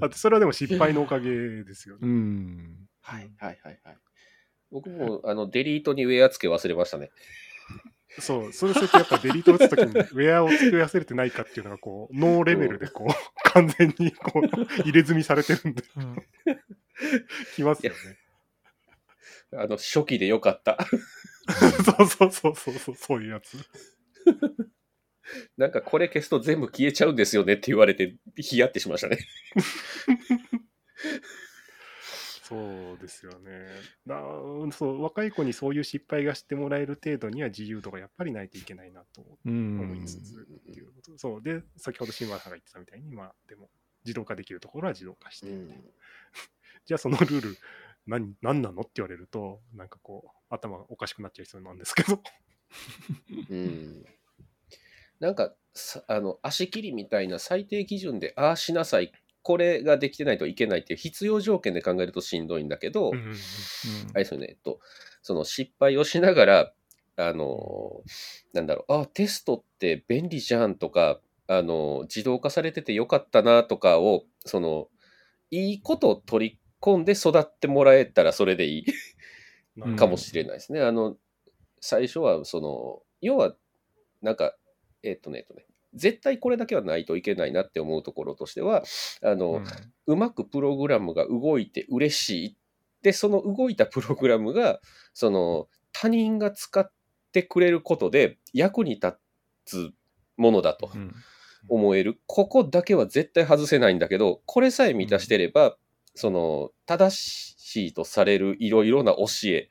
[0.02, 1.30] あとそれはでも失敗のおかげ
[1.64, 2.12] ですようね。
[2.12, 3.98] んはいはいはいはい。
[4.70, 7.10] 僕もあのデリートにウェア付け忘れましたね。
[8.18, 13.08] そう、それするとやっぱデリート打つときにウェアを作り忘れてないかっていうのがこう、脳レベルでこう、
[13.54, 15.82] 完全にこう、入れ墨されてるんで、
[17.54, 17.98] きますよね。
[19.56, 20.76] あの初期でよかった。
[21.84, 23.56] そうそうそうそうそう、そういうやつ。
[25.56, 29.18] なんかこれ消すと全部消えちゃうんですよねって言われてヒヤってしましたね。
[32.54, 33.66] そうですよね。
[34.06, 34.20] だ
[34.72, 41.18] そう若い子にそういう失敗がしてもらえる程度には自由度がやっぱりないといけないなとうん思いつつっていうこと。
[41.18, 41.42] そう。
[41.42, 43.68] で、先ほど新村さんが言ってたみたいに、まあ、でも、
[44.04, 45.46] 自動化できるところは自動化して、
[46.86, 47.56] じゃあそのルール
[48.06, 52.22] 何、何なのって言われると、なんかこう、頭がおかしくなっちゃいそうなんですけど。
[53.50, 54.04] うん
[55.20, 59.12] なんかさあの足切りみたいな最低基準でああしなさい
[59.44, 63.32] これができてないといけないっていう必要条件で考えるとしんどいんだけど、うんうんうん
[64.14, 64.80] あれですよね、えっと、
[65.22, 66.72] その失敗をしながら、
[67.16, 68.02] あの、
[68.52, 74.88] なんだろう、あ、テストって便利じゃんとか、あの、自動化されててよかったなとかを、その、
[75.50, 78.84] いいことを取り込んで育ってもらえたらそれでいい。
[79.76, 80.82] うんかもしれないですね。
[80.82, 81.16] あの、
[81.80, 83.54] 最初は、その、要は、
[84.22, 84.54] なんか、
[85.02, 88.82] えっとね、えっとね、絶対これだけはないといけないなって思うところとしては、
[89.22, 89.62] あの、
[90.06, 92.56] うまくプログラムが動いて嬉しい。
[93.02, 94.80] で、その動いたプログラムが、
[95.12, 96.90] その他人が使っ
[97.32, 99.14] てくれることで役に立
[99.64, 99.90] つ
[100.36, 101.14] ものだとうん
[101.68, 102.20] 思える。
[102.26, 105.76] ここだけは絶対外せないんだけど、これさえ満たしてれば、
[106.14, 107.16] その正
[107.56, 109.68] しいとされるいろいろな教え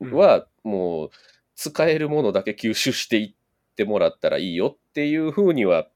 [0.00, 1.10] は、もう
[1.54, 3.37] 使えるものだけ吸収していって
[3.84, 5.88] もらったらいいよっていうふうには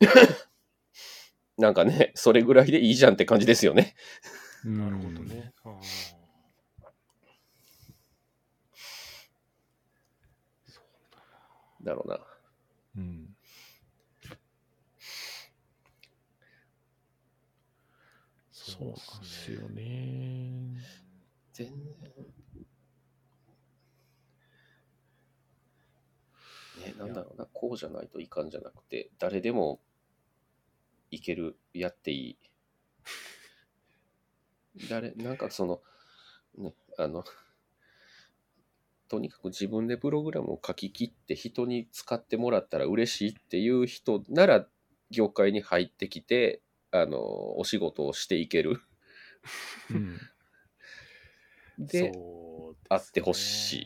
[1.58, 3.94] なんかね、それぐらいでいいじゃんって感じですよね。
[4.64, 5.52] なるほどね。
[11.82, 12.18] だろうな。
[12.96, 13.36] うん。
[18.50, 20.82] そうなんですよね。
[21.52, 22.15] 全然。
[26.96, 29.80] なんだろうな、こうじゃないといかんじゃなくて、誰でも
[31.10, 32.38] いける、やっていい。
[34.88, 35.82] 誰、なんかその、
[36.56, 37.24] ね、あの、
[39.08, 44.66] とにかく自分でプログラムを書き切って人に使ってもらったら嬉しいっていう人なら
[45.10, 48.80] 業界に入ってきて、あの、お仕事をしていける。
[49.90, 50.18] うん。
[51.78, 52.12] で、ですね
[52.88, 53.84] あってほしい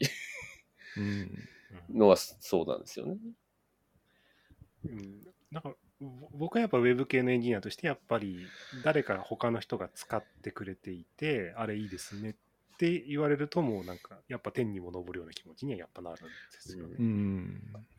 [0.96, 1.48] うん。
[1.72, 3.16] うんのはそうなんですよね。
[4.84, 8.52] うんなんかぼ僕はやっぱウェブ系のエンジニアとしてやっぱり
[8.82, 12.34] 誰か他の人が使ってくれていてあれいいですねっ
[12.78, 16.94] て言われるともうなんかやっぱ天にも昇るような気持ちにはやっぱなるんですよね。
[16.98, 17.06] うん。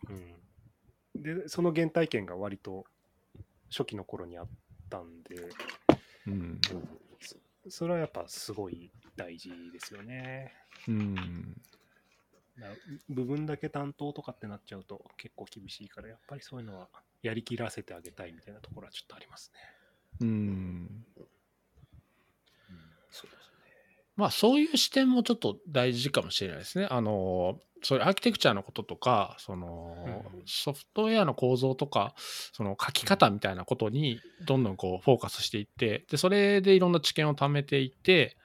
[0.10, 2.86] うんでその原体験が割と
[3.70, 4.48] 初期の頃にあっ
[4.90, 5.36] たんで
[6.28, 6.62] うん。
[7.70, 10.54] それはやっぱすごい大事ですよね。
[10.88, 11.62] うん。
[12.60, 12.76] だ
[13.10, 16.90] 部分だけ担当とかってなっちゃうと結構厳しいからやっぱりそういうのは
[17.22, 19.60] やりきらせてあげたいみたいなところはちょっとありますね。
[20.22, 21.06] うん。
[23.12, 23.72] そうですね。
[24.16, 26.88] まあそういう視点もちょっと大事かもしれないですね。
[26.90, 38.38] あの、そういうアーキテクチャのこととか、その、うんソフトウェアの構造とか、その書き方みたいなことにどんどんこうフォーカスしていって、で、それでいろんな知見を貯めていって、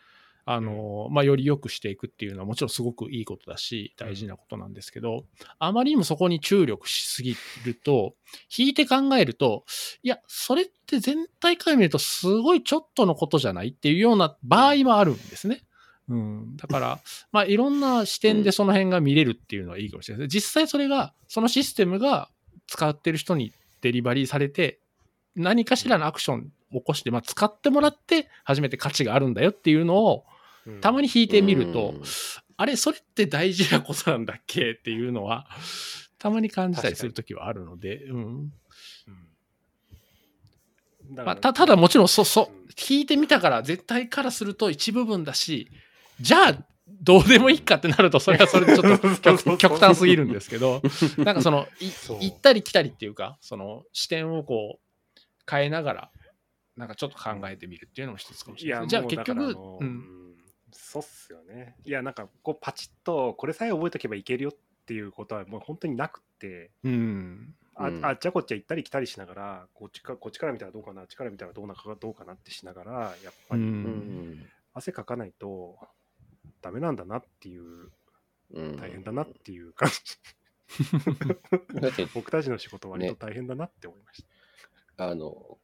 [0.49, 5.25] あの、まあより良くしていくっていうのはもちろんすごくいいことだし、大事なことなんですけど、
[5.59, 8.15] あまりにもそこに注力しすぎると、
[8.57, 9.65] 引いて考えると、
[10.05, 15.63] いや、それって全体から見るとすごいちょっとのことじゃないっていうような場合もあるんですね。
[16.09, 16.57] うん。
[16.57, 17.01] だから、
[17.33, 20.35] まあいろんな視点でその辺が見れるっていうのはいいかもしれないです。
[20.35, 22.31] 実際それが、そのシステムが
[22.69, 24.79] 使ってる人にデリバリーされて、
[25.35, 30.36] 何かしらのアクションを起こして、まあ使ってもらって初めて価値があるんだよっていうのを、うん
[30.81, 32.03] たまに引いてみるとうん、
[32.57, 35.47] あれ、それって大事なことなんだっけっていうのは、
[36.19, 38.53] たまに感じたりするときはあるので、うん。
[41.11, 45.71] まあ、たただもちろんそ、そうん、聞いてみたから絶対からすると一部分だし、
[46.21, 50.83] じゃあ、どうでもいいかってなると、それはそれでちょっと 極極端すぎるんですけど、
[51.19, 51.69] なんかその、
[52.21, 56.11] 行ったり来たりっていうか、その視点をこう、変えながら、
[56.77, 58.89] なんかちょっと考えてみるっていうのも一つかもしれない。
[58.89, 60.26] じゃあ結局うん
[60.73, 61.77] そうっすよね。
[61.85, 64.53] いや、なんかこうパチッとこれさえ覚えとけばいけるよっ
[64.87, 72.93] ていうことはもう本当になくて、うん、あうんあっちゃこっちゃ行ったり来たりしながら、こっちかこっちから見たらどうかな、あっちから見たらどうなかどうかなってしながら、
[73.23, 73.71] やっぱう、りうん
[74.33, 74.47] ん。
[74.75, 75.79] 汗かかないと
[76.63, 77.91] ダメなんだなっていう、
[78.51, 81.81] うん大変だなっていう感じ。
[81.81, 84.25] だって、僕たちの仕事割と大変だなって思いまし
[84.97, 85.09] た。
[85.09, 85.59] あの、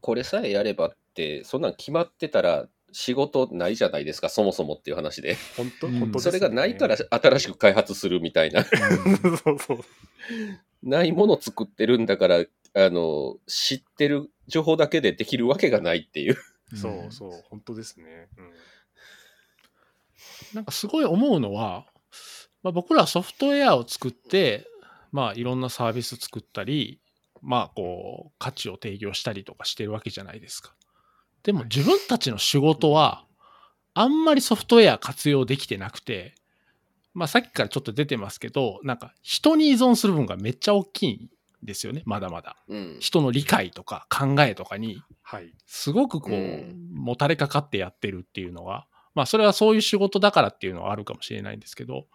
[0.00, 2.68] これさえやればって、そんなん決まってたら
[2.98, 5.36] 仕事ないじゃないですか、そもそもっていう話で。
[5.54, 8.64] 本当、うん本当ですそれがないから新しく開発するみたいな。
[8.64, 9.78] そうそう。
[10.82, 12.46] ないもの作ってるんだから、あ
[12.90, 16.38] の、知ってる情報だけでできるわけがないっていう。
[16.74, 18.28] そうそう、本当ですね。
[18.38, 18.50] うん
[20.54, 21.86] なんかすごい思うのは、
[22.62, 24.66] まあ、僕らはソフトウェアを作って、
[25.12, 27.00] まあ、いろんなサービス作ったり、
[27.42, 30.74] まあ、こう、価値を提供したりとかしてるわけじゃないですか。
[31.46, 33.24] でも自分たちの仕事は、
[33.94, 36.34] あんまりソフトウェア活用できてなくて、
[37.14, 41.30] まあ、さっきからちょっと出てますけど、なんか人に依存する分がめっちゃ大きいん
[41.62, 42.56] ですよね、まだまだ。
[42.68, 42.96] うん。
[42.98, 45.54] 人の理解とか考えとかにはい。
[45.66, 52.06] すごくこう、うんもたれかかってやってるっていうのは、まあそれはそういう仕事だからっていうのはあるかもしれないんですけど、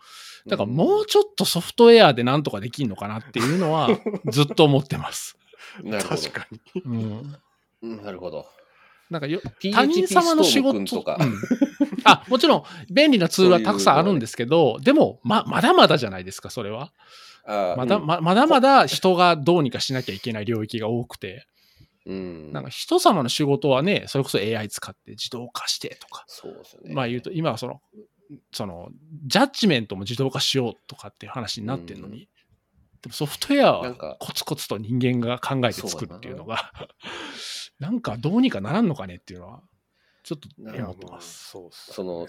[0.47, 3.89] だからもうちょっとソフトウェアでなんとかできんのかなっていうのは
[4.29, 5.38] ずっと思ってます。
[5.84, 6.59] なるほど 確かに。
[6.84, 7.36] うん、
[7.84, 8.03] うん。
[8.03, 8.45] なるほど。
[9.12, 9.41] なんかよ
[9.74, 11.18] 他人様の仕事とか。
[11.20, 11.36] うん。
[12.05, 16.93] あ、もちろん便利なツールはたくさんあるんですけど、でもままだまだじゃないですか、それは。
[17.45, 21.45] まだままだまだ人がどうにかしなきゃいけない領域が多くて、
[22.05, 22.53] うん。
[22.53, 26.93] なんか人様の仕事はね、それこそ AI 使って自動化してとか、そうですよね。
[26.93, 27.82] まあ言うと、今はその、
[28.53, 28.89] その、
[29.26, 32.30] ジャッジメントも自動化しようとかっていう話になってるのに、
[33.01, 36.72] でもソフトウェアはコツコツと人間が考えて作るっていうのが、
[37.82, 39.61] なんかどうにかならんのかねっていうのは、
[40.23, 41.49] ちょっと思ってます。
[41.49, 42.27] そうその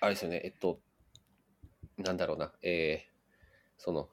[0.00, 0.78] あれですよね、えっと、
[1.98, 3.14] なんだろうな、えー
[3.78, 4.08] その、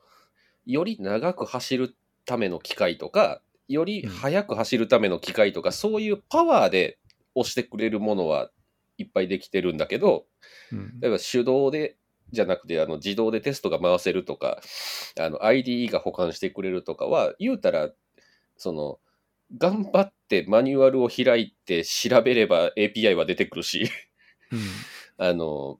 [0.65, 6.97] より長く走るための機械とか、より速く走るための機械とか、そういうパワーで
[7.35, 8.49] 押してくれるものは
[8.97, 10.25] いっぱいできてるんだけど、
[10.71, 10.99] うん。
[10.99, 11.97] 例えば手動で
[12.31, 14.59] じゃなくてあの自動でテストが回せるとか、
[15.19, 17.91] あの IDE が保管してくれるとかは、言うたら、
[18.57, 18.99] その、
[19.57, 23.89] 頑張ってマニュアルを開いて調べれば API は出てくるし、
[24.51, 24.59] うん。
[25.17, 25.79] あの、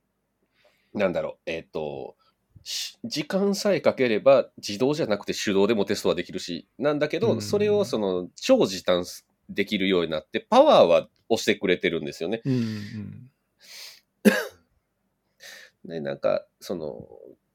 [0.94, 2.16] なんだろう、えっ、と、
[2.64, 9.06] し時間さえかければ自動じゃなくて手動でもテストはできるし、なんだけど、うんそれをその超時短
[9.50, 12.42] できるようになって、パワーは押してくれてるんですよね。
[12.46, 13.32] うんうん。
[15.86, 17.08] で、なんか、その、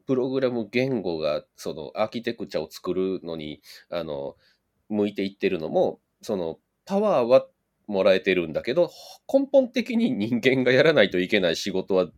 [0.06, 3.60] プログラム言語が、その、アーキテクチャを作るのに、
[3.90, 4.36] あの、
[4.88, 7.46] 向いていってるのも、その、パワーは
[7.86, 8.90] もらえてるんだけど、
[9.32, 12.08] 根本的に人間がやらないといけない仕事は、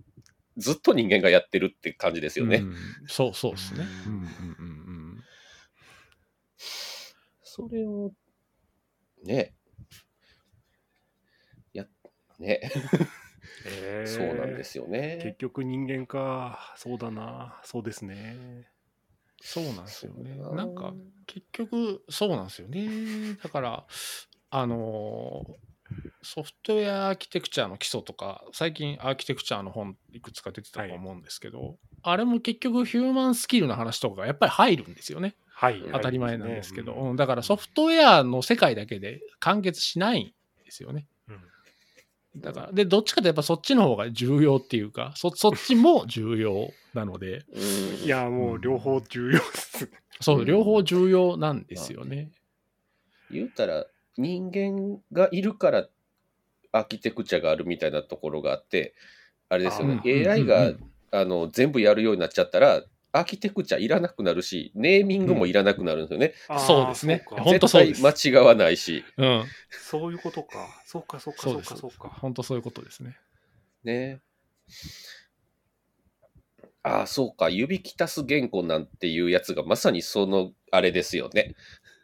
[0.56, 2.58] ずっと人間がやってるって感じですよね。
[2.58, 2.74] うん
[3.08, 3.86] そうそうですね。
[4.06, 5.24] ううんんうんうん
[7.42, 8.12] それを、
[9.24, 9.54] ね、
[11.72, 11.86] や、
[12.38, 12.60] ね、
[13.66, 15.36] えーそうなんですよ結ね。
[15.38, 16.74] 局人間か。
[16.76, 17.60] そうだな。
[17.64, 18.68] そうですね。
[19.40, 20.92] そうなんですよねなんか
[21.28, 23.36] 結局そうなんですよね。
[23.42, 23.86] だから
[24.50, 25.68] あのー
[26.22, 35.34] ソフトウェアアーキテクチャの基礎とか最近アーキテクチャの本いくつか出てたと思うんですけど、あれも結局ヒューマンスキルの話とかがやっぱり入るんですよね。
[35.54, 35.82] はい。
[35.90, 40.26] 当たり前なんですけど、はいうんだからソフトウェアの世界だけで完結しないん
[40.64, 41.06] ですよね。
[41.28, 41.40] うん
[42.36, 47.58] だから、で、どっちかとやっぱそっちの方が重要っていうか、そそっちも重要なので、う
[48.02, 49.90] んいや、もう両方重要です。
[50.20, 52.30] そうう、両方重要なんですよね。
[53.30, 55.86] 言うたら人間がいるから
[56.72, 58.94] アーキテクチャがあるみたいなところがあって
[59.48, 69.44] あれですよねうん AI うんがうんあの全部やるようになっちゃったらアーキテクチャいらなくなるしネーミングもいらなくなるんですよね、あーそうですねそうかほんとそうです絶対間違わないしうん。
[69.70, 70.68] そういうことか。
[70.84, 71.76] そうか、そうか、そそううか。
[71.76, 72.08] そうか。
[72.08, 73.16] 本当そういうことですね。
[73.84, 74.20] ね
[76.82, 81.54] ああそうか指きたす言語なんていうやつがまさにそのあれですよね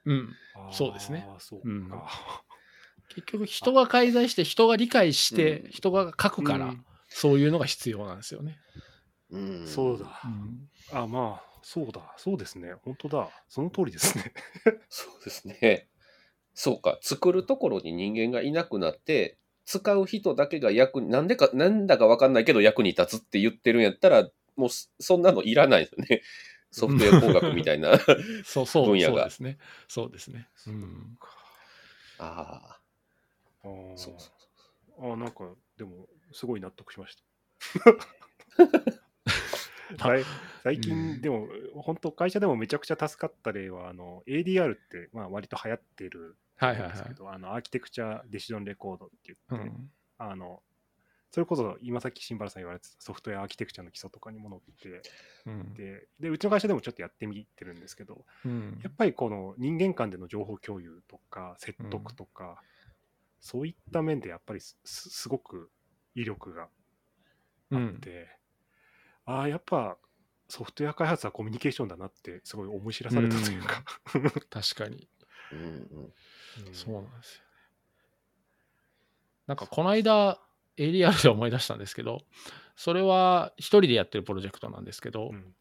[0.05, 0.35] うん。
[0.70, 1.27] そうですね。
[1.39, 2.45] そううんか。
[3.09, 6.85] 結局人が介在して人が理解してうん人が書くから、うん
[7.16, 8.59] そういうのが必要なんですよね。
[9.31, 10.20] うんそうだ。
[10.25, 12.12] うんあ、まあ、そうだ。
[12.16, 12.75] そうですね。
[12.83, 13.31] 本当だ。
[13.49, 14.33] その通りですね。
[14.89, 15.89] そうですね。
[16.55, 26.22] そうか、作るところに人間がいなくなって、使う人だけが役に、なんでか、なんだかわかんないけど役に立つって言ってるんやったら、もうそそんなのいらないですよね。
[26.70, 27.98] ソフトウェア工学みたいな。
[28.44, 29.59] そうそう分野がそうですね。
[29.88, 30.48] そうですね。
[30.66, 31.18] うん
[32.18, 32.78] あ
[33.62, 34.30] あーあ、そうそ
[35.00, 37.22] うあーなんか、でも、すごい納得しました。
[40.62, 47.14] 最近、でも、本当、会社でもめちゃくちゃ助かった例は、あの ADR って、まあ、割と流行ってるはいはいはいんですけ。
[47.14, 50.62] ど、あのアーキテクチャデシジョンレコードってう言って、んあの
[51.35, 55.11] それこそ今さっき新原さん言われてたソフトウェアアーキテクチャの基礎とかにも載って
[55.47, 55.74] うん。
[55.74, 58.78] てでうちの会社でもちょっとやってみてるんですけどうん。
[58.85, 62.62] やっぱりこの人間間での情報共有とか説得とか、
[63.41, 65.72] そういった面でやっぱりすごく
[66.14, 66.68] 威力が
[67.72, 67.99] うん。
[68.01, 68.28] で、
[69.24, 69.97] ああやっぱ
[70.49, 73.82] ソフトウェア開発はコミュニケーションだなってすごい思い知らされたというか、
[74.51, 75.09] 確かに。
[75.51, 76.72] うんうん。
[76.72, 77.45] そうなんですよね。
[79.49, 80.41] なんかこの間
[80.79, 82.22] ADR で思い出したんですけど、
[82.77, 85.55] それは一人でやってるプロジェクトなんですけど、うん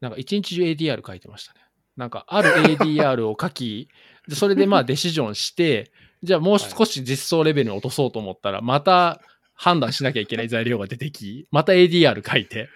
[0.00, 1.60] なんか一日中 ADR 書いてましたね。
[1.96, 3.88] なんかある ADR を書き、
[4.26, 5.92] でそれでまあデシジョンして、
[6.22, 9.20] じゃあもう少し実装レベルに落とそうと思ったら、また
[9.54, 12.68] 判断しなきゃいけない材料が出てき、また ADR 書いて、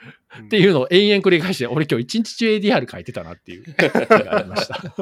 [0.47, 4.83] っていうのを延々繰り返して、俺今日一日中 ADR 書いてたなっていう日がありました。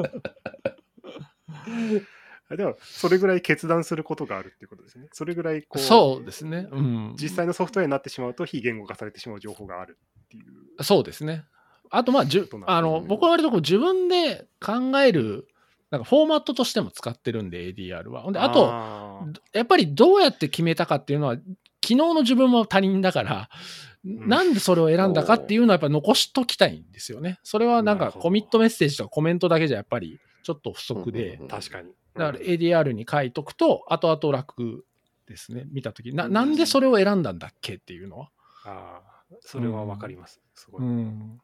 [2.53, 6.67] あでもそれぐらい決断することがあるっていうことですねそれぐらいこうそうですね。
[6.71, 7.15] うん。
[7.21, 10.83] 実際のソフトウェアになってしまうと非言語化されてしまう情報があるっていう。
[10.83, 11.45] そうですね。
[11.89, 15.47] あと、まあ、じゅあの僕は割とこう自分で考える、
[15.91, 18.23] なんかフォーマットとしても使ってるんで、ADR は。
[18.23, 21.45] ほんで、あと、あーやっぱりどうやって決めたかっていうのは、昨
[21.89, 23.49] 日の自分も他人だから、
[24.07, 27.39] んなんでそれを選んだかっていうのはやっぱ残しときたいんですよね。
[27.43, 31.91] それはなんかコミットメッセージとかコメントだけじゃやっぱりちょっと不足で、うん確かに。
[32.15, 34.85] だから ADR に書いとくと、後々楽
[35.27, 35.65] ですね。
[35.71, 38.29] 見たときな、なんでそれを選んだんだっけっていうのは。
[38.65, 40.41] ああ、それはわかります。
[40.53, 40.81] すごい。
[40.81, 41.41] うん。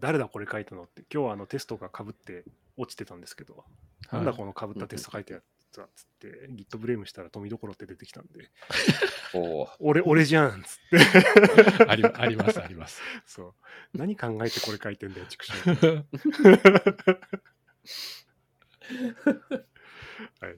[0.00, 2.44] 誰だこれ書いたのって、今日はあのテストがかぶって
[2.76, 3.64] 落ちてたんですけど、
[4.12, 5.40] なんだこのかぶったテスト書いたや
[5.72, 8.50] つはっつって、Git ブレームしたら富どころって出てきたんで、
[9.34, 11.84] おー俺、俺じゃんっつって。
[11.88, 13.02] ありあります、あります。
[13.26, 13.54] そう。
[13.98, 16.04] 何考えてこれ書いてんだよ、畜生。
[20.40, 20.56] はい。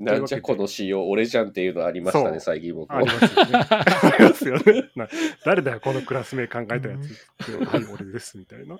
[0.00, 3.12] なんじゃこの仕様、俺じゃんっていうのありましたね、最近僕あもり。
[3.12, 3.66] ますよね。
[3.70, 4.90] ありますよね。
[4.96, 5.08] な
[5.44, 6.96] 誰だよ、このクラス名考えたや
[7.38, 7.56] つ。
[7.56, 8.78] はい、俺です、みたいな。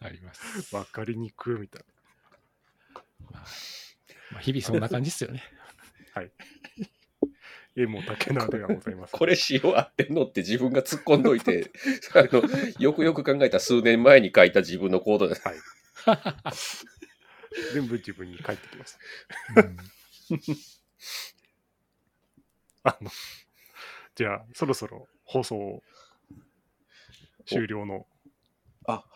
[0.00, 0.74] あります。
[0.74, 1.82] わかりにくいみたい
[3.30, 3.44] まあ
[4.32, 5.42] まあ日々そんな感じですよね。
[6.14, 6.22] な。
[6.22, 6.30] はい。
[7.76, 9.12] 絵も竹縄ではございます。
[9.12, 11.70] これ仕様合ってんのって自分が突っ込んどいて、
[12.14, 12.42] あの
[12.78, 15.42] よくよく考えたら数年前に書いた自分のコードです。
[15.46, 15.56] はい。
[17.72, 18.98] 全部自分に返ってきます。
[19.56, 19.76] うん
[22.84, 23.10] あの、
[24.14, 25.82] じゃあ、そろそろ放送
[27.46, 28.06] 終了の。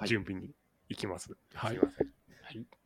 [0.06, 0.50] 準備に
[0.88, 1.36] 行きます。
[1.54, 2.12] はいすいません。
[2.42, 2.79] はい。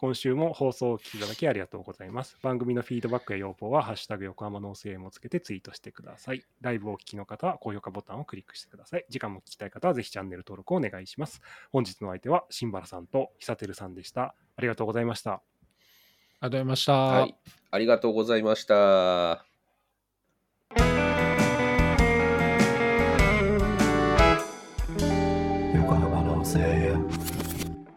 [0.00, 2.38] 今週も放送をお聞きいただきありがとうございます。
[2.40, 6.44] 番組のフィードバックや要望は、ハッシュタグ横浜の OCM をつけてツイートしてください。
[6.60, 9.04] ライブをお聞きの方は、高評価ボタンをクリックしてください。
[9.08, 11.42] 時間も聞きたい方は、ぜひチャンネル登録をお願いします。
[11.72, 14.36] 本日の相手は、新原さんと久照さんでした。
[14.54, 15.32] ありがとうございました。
[15.32, 15.42] あり
[16.42, 16.92] がとうございました。
[16.92, 17.36] はい。
[17.72, 19.47] ありがとうございました。